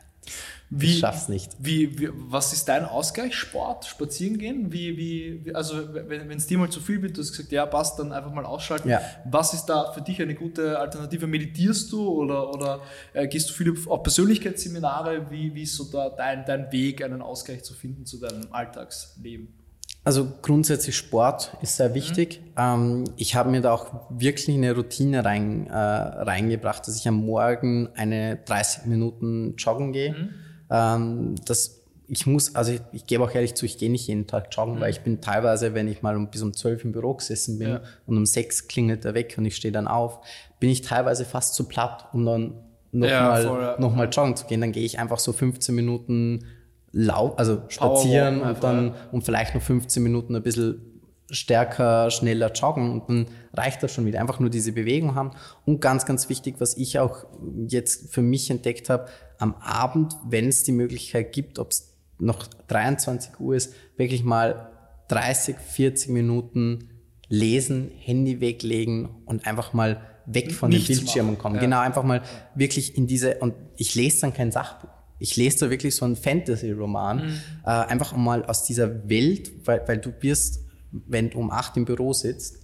Wie, 0.74 0.86
ich 0.86 1.00
schaff's 1.00 1.28
nicht. 1.28 1.54
Wie, 1.58 1.98
wie, 1.98 2.08
was 2.14 2.54
ist 2.54 2.66
dein 2.66 2.86
Ausgleich? 2.86 3.34
Sport, 3.34 3.84
spazieren 3.84 4.38
gehen? 4.38 4.72
Wie, 4.72 4.96
wie, 4.96 5.54
also 5.54 5.92
wenn 5.92 6.30
es 6.30 6.46
dir 6.46 6.56
mal 6.56 6.70
zu 6.70 6.80
viel 6.80 7.02
wird, 7.02 7.18
du 7.18 7.20
hast 7.20 7.32
gesagt, 7.32 7.52
ja, 7.52 7.66
passt, 7.66 7.98
dann 7.98 8.10
einfach 8.10 8.32
mal 8.32 8.46
ausschalten. 8.46 8.88
Ja. 8.88 9.02
Was 9.26 9.52
ist 9.52 9.66
da 9.66 9.92
für 9.92 10.00
dich 10.00 10.22
eine 10.22 10.34
gute 10.34 10.78
Alternative? 10.78 11.26
Meditierst 11.26 11.92
du 11.92 12.08
oder, 12.08 12.50
oder 12.54 12.80
äh, 13.12 13.28
gehst 13.28 13.50
du 13.50 13.52
viel 13.52 13.74
auf 13.86 14.02
Persönlichkeitsseminare? 14.02 15.30
Wie, 15.30 15.54
wie 15.54 15.64
ist 15.64 15.76
so 15.76 15.84
da 15.84 16.08
dein, 16.08 16.46
dein 16.46 16.72
Weg, 16.72 17.04
einen 17.04 17.20
Ausgleich 17.20 17.64
zu 17.64 17.74
finden 17.74 18.06
zu 18.06 18.18
deinem 18.18 18.50
Alltagsleben? 18.50 19.61
Also 20.04 20.26
grundsätzlich 20.42 20.96
Sport 20.96 21.56
ist 21.62 21.76
sehr 21.76 21.94
wichtig. 21.94 22.40
Mhm. 22.40 22.52
Ähm, 22.56 23.04
ich 23.16 23.36
habe 23.36 23.50
mir 23.50 23.60
da 23.60 23.72
auch 23.72 23.86
wirklich 24.10 24.48
eine 24.48 24.74
Routine 24.74 25.24
rein, 25.24 25.68
äh, 25.68 25.76
reingebracht, 25.76 26.86
dass 26.86 26.96
ich 26.96 27.06
am 27.06 27.24
Morgen 27.24 27.88
eine 27.94 28.36
30 28.44 28.86
Minuten 28.86 29.54
joggen 29.56 29.92
gehe. 29.92 30.12
Mhm. 30.12 30.30
Ähm, 30.70 31.34
das 31.46 31.82
ich 32.08 32.26
muss, 32.26 32.54
also 32.54 32.72
ich, 32.72 32.80
ich 32.92 33.06
gebe 33.06 33.24
auch 33.24 33.34
ehrlich 33.34 33.54
zu, 33.54 33.64
ich 33.64 33.78
gehe 33.78 33.90
nicht 33.90 34.06
jeden 34.06 34.26
Tag 34.26 34.48
joggen, 34.54 34.74
mhm. 34.74 34.80
weil 34.80 34.90
ich 34.90 35.00
bin 35.00 35.20
teilweise, 35.20 35.72
wenn 35.72 35.88
ich 35.88 36.02
mal 36.02 36.16
um, 36.16 36.30
bis 36.30 36.42
um 36.42 36.52
12 36.52 36.84
im 36.84 36.92
Büro 36.92 37.14
gesessen 37.14 37.58
bin 37.58 37.68
ja. 37.68 37.80
und 38.06 38.16
um 38.16 38.26
6 38.26 38.68
klingelt 38.68 39.04
er 39.04 39.14
weg 39.14 39.36
und 39.38 39.46
ich 39.46 39.56
stehe 39.56 39.72
dann 39.72 39.88
auf, 39.88 40.18
bin 40.60 40.68
ich 40.68 40.82
teilweise 40.82 41.24
fast 41.24 41.54
zu 41.54 41.64
platt, 41.64 42.08
um 42.12 42.26
dann 42.26 42.54
nochmal 42.90 43.44
ja, 43.44 43.80
noch 43.80 43.94
mal 43.94 44.08
joggen 44.10 44.36
zu 44.36 44.46
gehen. 44.46 44.60
Dann 44.60 44.72
gehe 44.72 44.84
ich 44.84 44.98
einfach 44.98 45.18
so 45.18 45.32
15 45.32 45.74
Minuten 45.74 46.44
lau 46.92 47.34
also 47.34 47.62
spazieren 47.68 48.42
und 48.42 48.62
dann 48.62 48.94
und 49.10 49.24
vielleicht 49.24 49.54
noch 49.54 49.62
15 49.62 50.02
Minuten 50.02 50.36
ein 50.36 50.42
bisschen 50.42 50.92
stärker, 51.30 52.10
schneller 52.10 52.52
joggen 52.52 52.92
und 52.92 53.08
dann 53.08 53.26
reicht 53.54 53.82
das 53.82 53.92
schon 53.92 54.04
wieder. 54.04 54.20
Einfach 54.20 54.38
nur 54.38 54.50
diese 54.50 54.72
Bewegung 54.72 55.14
haben. 55.14 55.30
Und 55.64 55.80
ganz, 55.80 56.04
ganz 56.04 56.28
wichtig, 56.28 56.56
was 56.58 56.76
ich 56.76 56.98
auch 56.98 57.24
jetzt 57.66 58.12
für 58.12 58.20
mich 58.20 58.50
entdeckt 58.50 58.90
habe, 58.90 59.06
am 59.38 59.54
Abend, 59.54 60.14
wenn 60.28 60.48
es 60.48 60.62
die 60.62 60.72
Möglichkeit 60.72 61.32
gibt, 61.32 61.58
ob 61.58 61.70
es 61.70 61.96
noch 62.18 62.46
23 62.68 63.40
Uhr 63.40 63.56
ist, 63.56 63.74
wirklich 63.96 64.22
mal 64.22 64.70
30, 65.08 65.56
40 65.56 66.10
Minuten 66.10 66.90
lesen, 67.28 67.90
Handy 67.98 68.40
weglegen 68.40 69.08
und 69.24 69.46
einfach 69.46 69.72
mal 69.72 70.02
weg 70.26 70.52
von 70.52 70.70
Nichts 70.70 70.88
den 70.88 70.98
Bildschirmen 70.98 71.38
kommen. 71.38 71.56
Ja. 71.56 71.62
Genau, 71.62 71.80
einfach 71.80 72.04
mal 72.04 72.22
wirklich 72.54 72.96
in 72.96 73.06
diese, 73.06 73.38
und 73.38 73.54
ich 73.76 73.94
lese 73.94 74.20
dann 74.20 74.34
kein 74.34 74.52
Sachbuch. 74.52 74.90
Ich 75.22 75.36
lese 75.36 75.60
da 75.60 75.70
wirklich 75.70 75.94
so 75.94 76.04
einen 76.04 76.16
Fantasy-Roman, 76.16 77.26
mhm. 77.26 77.40
äh, 77.64 77.68
einfach 77.70 78.16
mal 78.16 78.44
aus 78.44 78.64
dieser 78.64 79.08
Welt, 79.08 79.52
weil, 79.64 79.82
weil 79.86 79.98
du 79.98 80.12
wirst, 80.20 80.64
wenn 80.90 81.30
du 81.30 81.38
um 81.38 81.50
acht 81.50 81.76
im 81.76 81.84
Büro 81.84 82.12
sitzt, 82.12 82.58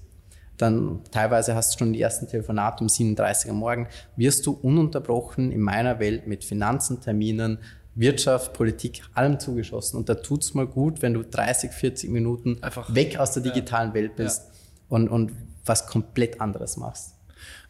dann 0.56 1.04
teilweise 1.12 1.54
hast 1.54 1.74
du 1.74 1.78
schon 1.78 1.92
die 1.92 2.00
ersten 2.00 2.26
Telefonate 2.26 2.82
um 2.82 2.88
37 2.88 3.50
am 3.50 3.58
Morgen, 3.58 3.86
wirst 4.16 4.44
du 4.44 4.52
ununterbrochen 4.52 5.52
in 5.52 5.60
meiner 5.60 6.00
Welt 6.00 6.26
mit 6.26 6.44
Finanzen, 6.44 7.00
Terminen, 7.00 7.58
Wirtschaft, 7.94 8.54
Politik, 8.54 9.02
allem 9.14 9.38
zugeschossen. 9.38 9.96
Und 9.96 10.08
da 10.08 10.16
tut 10.16 10.42
es 10.42 10.54
mal 10.54 10.66
gut, 10.66 11.00
wenn 11.00 11.14
du 11.14 11.22
30, 11.22 11.70
40 11.70 12.10
Minuten 12.10 12.60
Einfach, 12.60 12.92
weg 12.92 13.18
aus 13.18 13.32
der 13.32 13.44
digitalen 13.44 13.90
ja. 13.90 13.94
Welt 13.94 14.16
bist 14.16 14.42
ja. 14.46 14.52
und, 14.88 15.08
und 15.08 15.32
was 15.64 15.86
komplett 15.86 16.40
anderes 16.40 16.76
machst. 16.76 17.14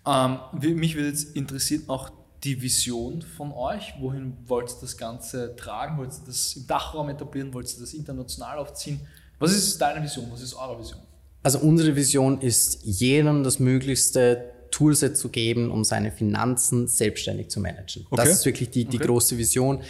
Ähm, 0.07 0.39
mich 0.77 0.95
würde 0.97 1.09
jetzt 1.09 1.37
interessieren 1.37 1.85
auch 1.89 2.11
die 2.45 2.61
Vision 2.61 3.23
von 3.23 3.53
euch. 3.53 3.95
Wohin 4.01 4.37
wollt 4.47 4.71
ihr 4.71 4.81
das 4.81 4.97
Ganze 4.97 5.57
tragen? 5.57 5.99
Wollt 5.99 6.13
ihr 6.13 6.27
das 6.27 6.55
im 6.55 6.67
Dachraum 6.67 7.09
etablieren? 7.09 7.53
Wollt 7.55 7.73
ihr 7.73 7.81
das 7.81 7.95
international 7.95 8.59
aufziehen? 8.59 9.01
Was 9.39 9.53
ist 9.53 9.79
deine 9.81 10.03
Vision? 10.03 10.27
Was 10.31 10.43
ist 10.43 10.55
eure 10.55 10.79
Vision? 10.79 11.01
Also 11.43 11.61
unsere 11.61 11.95
Vision 11.95 12.41
ist, 12.41 12.81
jedem 12.85 13.45
das 13.45 13.59
möglichste 13.59 14.51
Toolset 14.71 15.17
zu 15.17 15.29
geben, 15.29 15.71
um 15.71 15.85
seine 15.85 16.13
Finanzen 16.13 16.89
selbstständig 16.89 17.49
zu 17.49 17.61
managen. 17.61 18.07
Okay. 18.11 18.17
Das 18.17 18.29
ist 18.29 18.45
wirklich 18.45 18.71
die, 18.71 18.85
die 18.85 18.99
okay. 18.99 19.07
große 19.07 19.39
Vision 19.39 19.83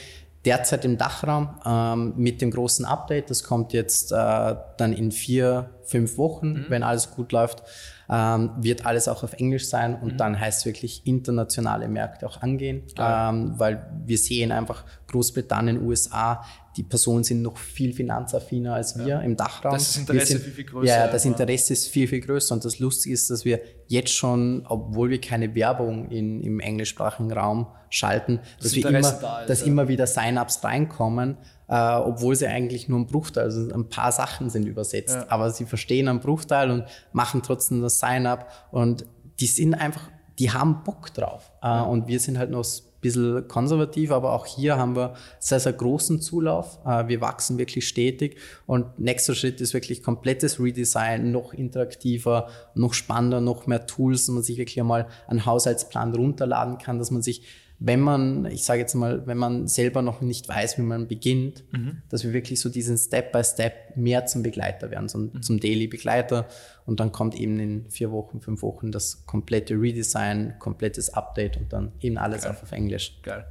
derzeit 0.45 0.85
im 0.85 0.99
Dachraum 0.99 1.61
ähm, 1.64 2.14
mit 2.16 2.40
dem 2.40 2.50
großen 2.50 2.85
Update. 2.85 3.30
Das 3.30 3.42
kommt 3.42 3.73
jetzt 3.73 4.12
äh, 4.12 4.54
dann 4.76 4.92
in 4.92 5.12
vier, 5.12 5.71
fünf 5.85 6.16
Wochen, 6.16 6.52
mhm. 6.52 6.66
wenn 6.68 6.83
alles 6.83 7.11
gut 7.11 7.33
läuft. 7.33 7.62
Ähm, 8.11 8.52
wird 8.57 8.87
alles 8.87 9.07
auch 9.07 9.23
auf 9.23 9.35
Englisch 9.35 9.68
sein 9.68 9.95
und 10.00 10.14
mhm. 10.14 10.16
dann 10.16 10.40
heißt 10.40 10.61
es 10.61 10.66
wirklich 10.66 11.07
internationale 11.07 11.88
Märkte 11.88 12.26
auch 12.26 12.40
angehen, 12.40 12.85
ähm, 12.99 13.52
weil 13.59 13.87
wir 14.07 14.16
sehen 14.16 14.50
einfach 14.50 14.85
Großbritannien, 15.09 15.83
USA, 15.83 16.42
die 16.78 16.85
Personen 16.85 17.25
sind 17.25 17.42
noch 17.42 17.58
viel 17.58 17.92
finanzaffiner 17.92 18.75
als 18.75 18.97
wir 18.97 19.06
ja. 19.06 19.20
im 19.20 19.37
Dachraum. 19.37 19.73
Das 19.73 19.97
Interesse 19.97 20.26
sind, 20.26 20.42
viel, 20.42 20.52
viel 20.52 20.64
größer. 20.64 20.87
Ja, 20.87 21.08
das 21.08 21.25
Interesse 21.25 21.73
ist 21.73 21.88
viel, 21.88 22.06
viel 22.06 22.20
größer. 22.20 22.54
Und 22.54 22.64
das 22.64 22.78
Lustige 22.78 23.12
ist, 23.12 23.28
dass 23.30 23.44
wir 23.44 23.61
jetzt 23.88 24.12
schon, 24.12 24.64
obwohl 24.68 25.11
wir 25.11 25.20
keine 25.20 25.56
Werbung 25.56 26.08
in, 26.08 26.40
im 26.40 26.61
englischsprachigen 26.61 27.32
Raum 27.32 27.66
schalten, 27.90 28.38
das 28.58 28.66
dass 28.66 28.75
wir 28.76 28.87
immer, 28.87 29.00
da 29.00 29.40
ist, 29.40 29.50
dass 29.50 29.61
ja. 29.62 29.66
immer 29.66 29.88
wieder 29.88 30.06
Sign-ups 30.06 30.62
reinkommen, 30.62 31.37
äh, 31.66 31.97
obwohl 31.97 32.37
sie 32.37 32.47
eigentlich 32.47 32.88
nur 32.88 33.00
ein 33.00 33.06
Bruchteil, 33.06 33.44
also 33.44 33.73
ein 33.75 33.88
paar 33.88 34.12
Sachen 34.12 34.49
sind 34.49 34.64
übersetzt. 34.64 35.16
Ja. 35.16 35.26
Aber 35.30 35.50
sie 35.50 35.64
verstehen 35.64 36.06
einen 36.06 36.21
Bruchteil 36.21 36.71
und 36.71 36.84
machen 37.12 37.43
trotzdem 37.43 37.82
das 37.82 37.99
Sign-up. 37.99 38.69
Und 38.71 39.04
die 39.41 39.49
sind 39.49 39.75
einfach, 39.75 40.12
die 40.38 40.52
haben 40.52 40.84
Bock 40.84 41.12
drauf. 41.12 41.50
Äh, 41.60 41.80
und 41.80 42.06
wir 42.06 42.21
sind 42.21 42.38
halt 42.38 42.52
noch 42.52 42.64
bisschen 43.00 43.47
konservativ, 43.49 44.11
aber 44.11 44.32
auch 44.32 44.47
hier 44.47 44.76
haben 44.76 44.97
wir 44.97 45.15
sehr, 45.39 45.61
sehr 45.61 45.73
großen 45.73 46.21
Zulauf. 46.21 46.78
Äh, 46.84 47.08
wir 47.08 47.21
wachsen 47.21 47.58
wirklich 47.58 47.87
stetig 47.87 48.37
und 48.67 48.99
nächster 48.99 49.34
Schritt 49.34 49.61
ist 49.61 49.75
wirklich 49.75 50.02
komplettes 50.02 50.61
Redesign, 50.61 51.30
noch 51.30 51.52
interaktiver, 51.52 52.49
noch 52.75 52.95
spannender, 52.95 53.41
noch 53.41 53.67
mehr 53.67 53.87
Tools, 53.87 54.26
dass 54.26 54.34
man 54.34 54.43
sich 54.43 54.58
wirklich 54.58 54.80
einmal 54.80 55.06
einen 55.26 55.47
Haushaltsplan 55.47 56.15
runterladen 56.15 56.78
kann, 56.78 56.99
dass 56.99 57.11
man 57.11 57.23
sich 57.23 57.43
wenn 57.80 58.00
man, 58.00 58.47
ich 58.47 58.64
sage 58.64 58.80
jetzt 58.80 58.95
mal, 58.95 59.26
wenn 59.26 59.38
man 59.38 59.69
selber 59.69 60.02
noch 60.02 60.21
nicht 60.21 60.49
weiß, 60.49 60.78
wie 60.78 60.82
man 60.82 61.06
beginnt, 61.06 61.62
mhm. 61.73 62.02
dass 62.08 62.25
wir 62.25 62.32
wirklich 62.32 62.58
so 62.60 62.69
diesen 62.69 62.99
Step 62.99 63.30
by 63.30 63.45
Step 63.45 63.97
mehr 63.97 64.26
zum 64.26 64.43
Begleiter 64.43 64.91
werden, 64.91 65.08
zum, 65.08 65.30
mhm. 65.32 65.43
zum 65.43 65.60
Daily 65.60 65.86
Begleiter. 65.86 66.49
Und 66.86 66.99
dann 66.99 67.12
kommt 67.12 67.36
eben 67.36 67.60
in 67.60 67.88
vier 67.88 68.10
Wochen, 68.10 68.41
fünf 68.41 68.62
Wochen 68.62 68.91
das 68.91 69.26
komplette 69.26 69.75
Redesign, 69.75 70.56
komplettes 70.58 71.10
Update 71.10 71.56
und 71.56 71.73
dann 71.73 71.93
eben 72.00 72.19
alles 72.19 72.43
Geil. 72.43 72.50
auf 72.50 72.73
Englisch. 72.73 73.21
Geil. 73.23 73.47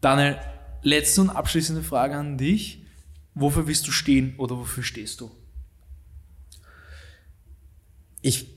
Daniel, 0.00 0.36
letzte 0.82 1.22
und 1.22 1.30
abschließende 1.30 1.82
Frage 1.82 2.14
an 2.14 2.38
dich. 2.38 2.84
Wofür 3.34 3.66
willst 3.66 3.86
du 3.88 3.90
stehen 3.90 4.34
oder 4.38 4.56
wofür 4.56 4.84
stehst 4.84 5.20
du? 5.20 5.30
Ich 8.22 8.55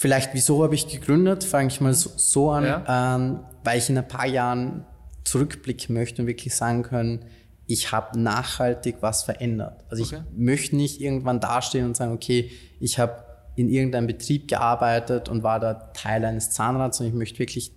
Vielleicht, 0.00 0.32
wieso 0.32 0.64
habe 0.64 0.74
ich 0.74 0.88
gegründet? 0.88 1.44
Fange 1.44 1.68
ich 1.68 1.78
mal 1.82 1.92
so, 1.92 2.08
so 2.16 2.50
an, 2.50 2.64
ja. 2.64 3.16
ähm, 3.16 3.40
weil 3.64 3.76
ich 3.76 3.90
in 3.90 3.98
ein 3.98 4.08
paar 4.08 4.26
Jahren 4.26 4.86
zurückblicken 5.24 5.94
möchte 5.94 6.22
und 6.22 6.26
wirklich 6.26 6.54
sagen 6.54 6.82
können, 6.82 7.26
ich 7.66 7.92
habe 7.92 8.18
nachhaltig 8.18 8.96
was 9.00 9.24
verändert. 9.24 9.84
Also 9.90 10.04
okay. 10.04 10.22
ich 10.32 10.38
möchte 10.38 10.74
nicht 10.74 11.02
irgendwann 11.02 11.38
dastehen 11.38 11.84
und 11.84 11.98
sagen, 11.98 12.14
okay, 12.14 12.50
ich 12.80 12.98
habe 12.98 13.22
in 13.56 13.68
irgendeinem 13.68 14.06
Betrieb 14.06 14.48
gearbeitet 14.48 15.28
und 15.28 15.42
war 15.42 15.60
da 15.60 15.74
Teil 15.74 16.24
eines 16.24 16.48
Zahnrads, 16.48 16.96
sondern 16.96 17.12
ich 17.12 17.18
möchte 17.18 17.38
wirklich 17.38 17.70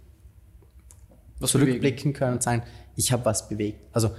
was 1.39 1.51
zurückblicken 1.51 1.97
bewegen. 1.97 2.13
können 2.13 2.33
und 2.35 2.43
sagen, 2.43 2.63
ich 2.95 3.11
habe 3.11 3.25
was 3.25 3.49
bewegt. 3.49 3.81
Also 3.91 4.11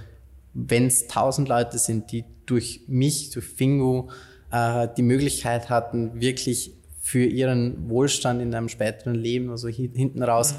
wenn 0.53 0.85
es 0.85 1.07
tausend 1.07 1.49
Leute 1.49 1.79
sind, 1.79 2.11
die 2.11 2.23
durch 2.45 2.81
mich, 2.85 3.31
durch 3.31 3.47
Fingo, 3.47 4.11
äh, 4.51 4.89
die 4.95 5.01
Möglichkeit 5.01 5.71
hatten, 5.71 6.21
wirklich 6.21 6.75
für 7.05 7.23
ihren 7.23 7.87
Wohlstand 7.87 8.41
in 8.41 8.55
einem 8.55 8.67
späteren 8.67 9.13
Leben, 9.13 9.51
also 9.51 9.67
hinten 9.67 10.23
raus, 10.23 10.53
mhm. 10.53 10.57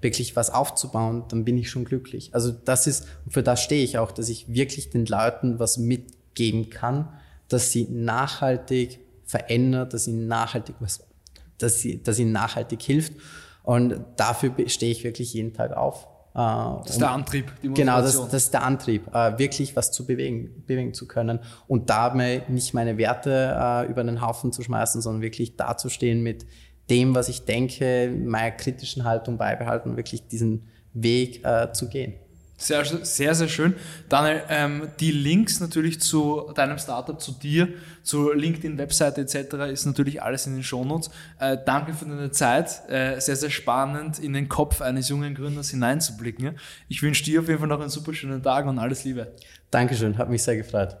wirklich 0.00 0.34
was 0.34 0.50
aufzubauen, 0.50 1.22
dann 1.28 1.44
bin 1.44 1.56
ich 1.56 1.70
schon 1.70 1.84
glücklich. 1.84 2.34
Also 2.34 2.50
das 2.50 2.88
ist, 2.88 3.06
für 3.28 3.44
das 3.44 3.62
stehe 3.62 3.84
ich 3.84 3.96
auch, 3.98 4.10
dass 4.10 4.28
ich 4.28 4.52
wirklich 4.52 4.90
den 4.90 5.06
Leuten 5.06 5.60
was 5.60 5.78
mitgeben 5.78 6.68
kann, 6.68 7.10
dass 7.46 7.70
sie 7.70 7.86
nachhaltig 7.88 8.98
verändert, 9.24 9.94
dass 9.94 10.08
ihnen 10.08 10.26
nachhaltig 10.26 10.74
was, 10.80 11.06
dass 11.58 11.78
sie, 11.78 12.02
dass 12.02 12.18
ihnen 12.18 12.32
nachhaltig 12.32 12.82
hilft. 12.82 13.12
Und 13.62 14.00
dafür 14.16 14.52
stehe 14.66 14.90
ich 14.90 15.04
wirklich 15.04 15.32
jeden 15.32 15.52
Tag 15.52 15.76
auf. 15.76 16.08
Äh, 16.34 16.82
das 16.82 16.90
ist 16.90 17.00
der 17.00 17.10
Antrieb, 17.10 17.52
die 17.62 17.68
Motivation. 17.68 17.74
Genau, 17.74 18.02
das, 18.02 18.30
das 18.30 18.44
ist 18.44 18.54
der 18.54 18.64
Antrieb, 18.64 19.06
äh, 19.14 19.38
wirklich 19.38 19.76
was 19.76 19.92
zu 19.92 20.04
bewegen, 20.04 20.64
bewegen 20.66 20.92
zu 20.92 21.06
können 21.06 21.38
und 21.68 21.90
dabei 21.90 22.42
nicht 22.48 22.74
meine 22.74 22.98
Werte 22.98 23.56
äh, 23.56 23.90
über 23.90 24.02
den 24.02 24.20
Haufen 24.20 24.52
zu 24.52 24.62
schmeißen, 24.62 25.00
sondern 25.00 25.22
wirklich 25.22 25.56
dazustehen 25.56 26.22
mit 26.22 26.44
dem, 26.90 27.14
was 27.14 27.28
ich 27.28 27.44
denke, 27.44 28.12
meiner 28.12 28.50
kritischen 28.50 29.04
Haltung 29.04 29.38
beibehalten 29.38 29.90
und 29.90 29.96
wirklich 29.96 30.26
diesen 30.26 30.68
Weg 30.92 31.42
zu 31.72 31.88
gehen. 31.88 32.14
Sehr, 32.56 32.84
sehr, 32.84 33.34
sehr 33.34 33.48
schön. 33.48 33.74
Daniel, 34.08 34.42
ähm, 34.48 34.88
die 35.00 35.10
Links 35.10 35.58
natürlich 35.60 36.00
zu 36.00 36.52
deinem 36.54 36.78
Startup, 36.78 37.20
zu 37.20 37.32
dir, 37.32 37.68
zur 38.04 38.36
LinkedIn-Webseite 38.36 39.22
etc. 39.22 39.72
ist 39.72 39.86
natürlich 39.86 40.22
alles 40.22 40.46
in 40.46 40.54
den 40.54 40.62
Shownotes. 40.62 41.10
Äh, 41.40 41.58
danke 41.66 41.94
für 41.94 42.04
deine 42.04 42.30
Zeit. 42.30 42.88
Äh, 42.88 43.20
sehr, 43.20 43.36
sehr 43.36 43.50
spannend, 43.50 44.20
in 44.20 44.32
den 44.32 44.48
Kopf 44.48 44.80
eines 44.80 45.08
jungen 45.08 45.34
Gründers 45.34 45.70
hineinzublicken. 45.70 46.56
Ich 46.88 47.02
wünsche 47.02 47.24
dir 47.24 47.40
auf 47.40 47.48
jeden 47.48 47.58
Fall 47.58 47.68
noch 47.68 47.80
einen 47.80 47.90
super 47.90 48.14
schönen 48.14 48.42
Tag 48.42 48.66
und 48.66 48.78
alles 48.78 49.04
Liebe. 49.04 49.32
Dankeschön, 49.70 50.16
hat 50.16 50.30
mich 50.30 50.42
sehr 50.42 50.56
gefreut. 50.56 50.96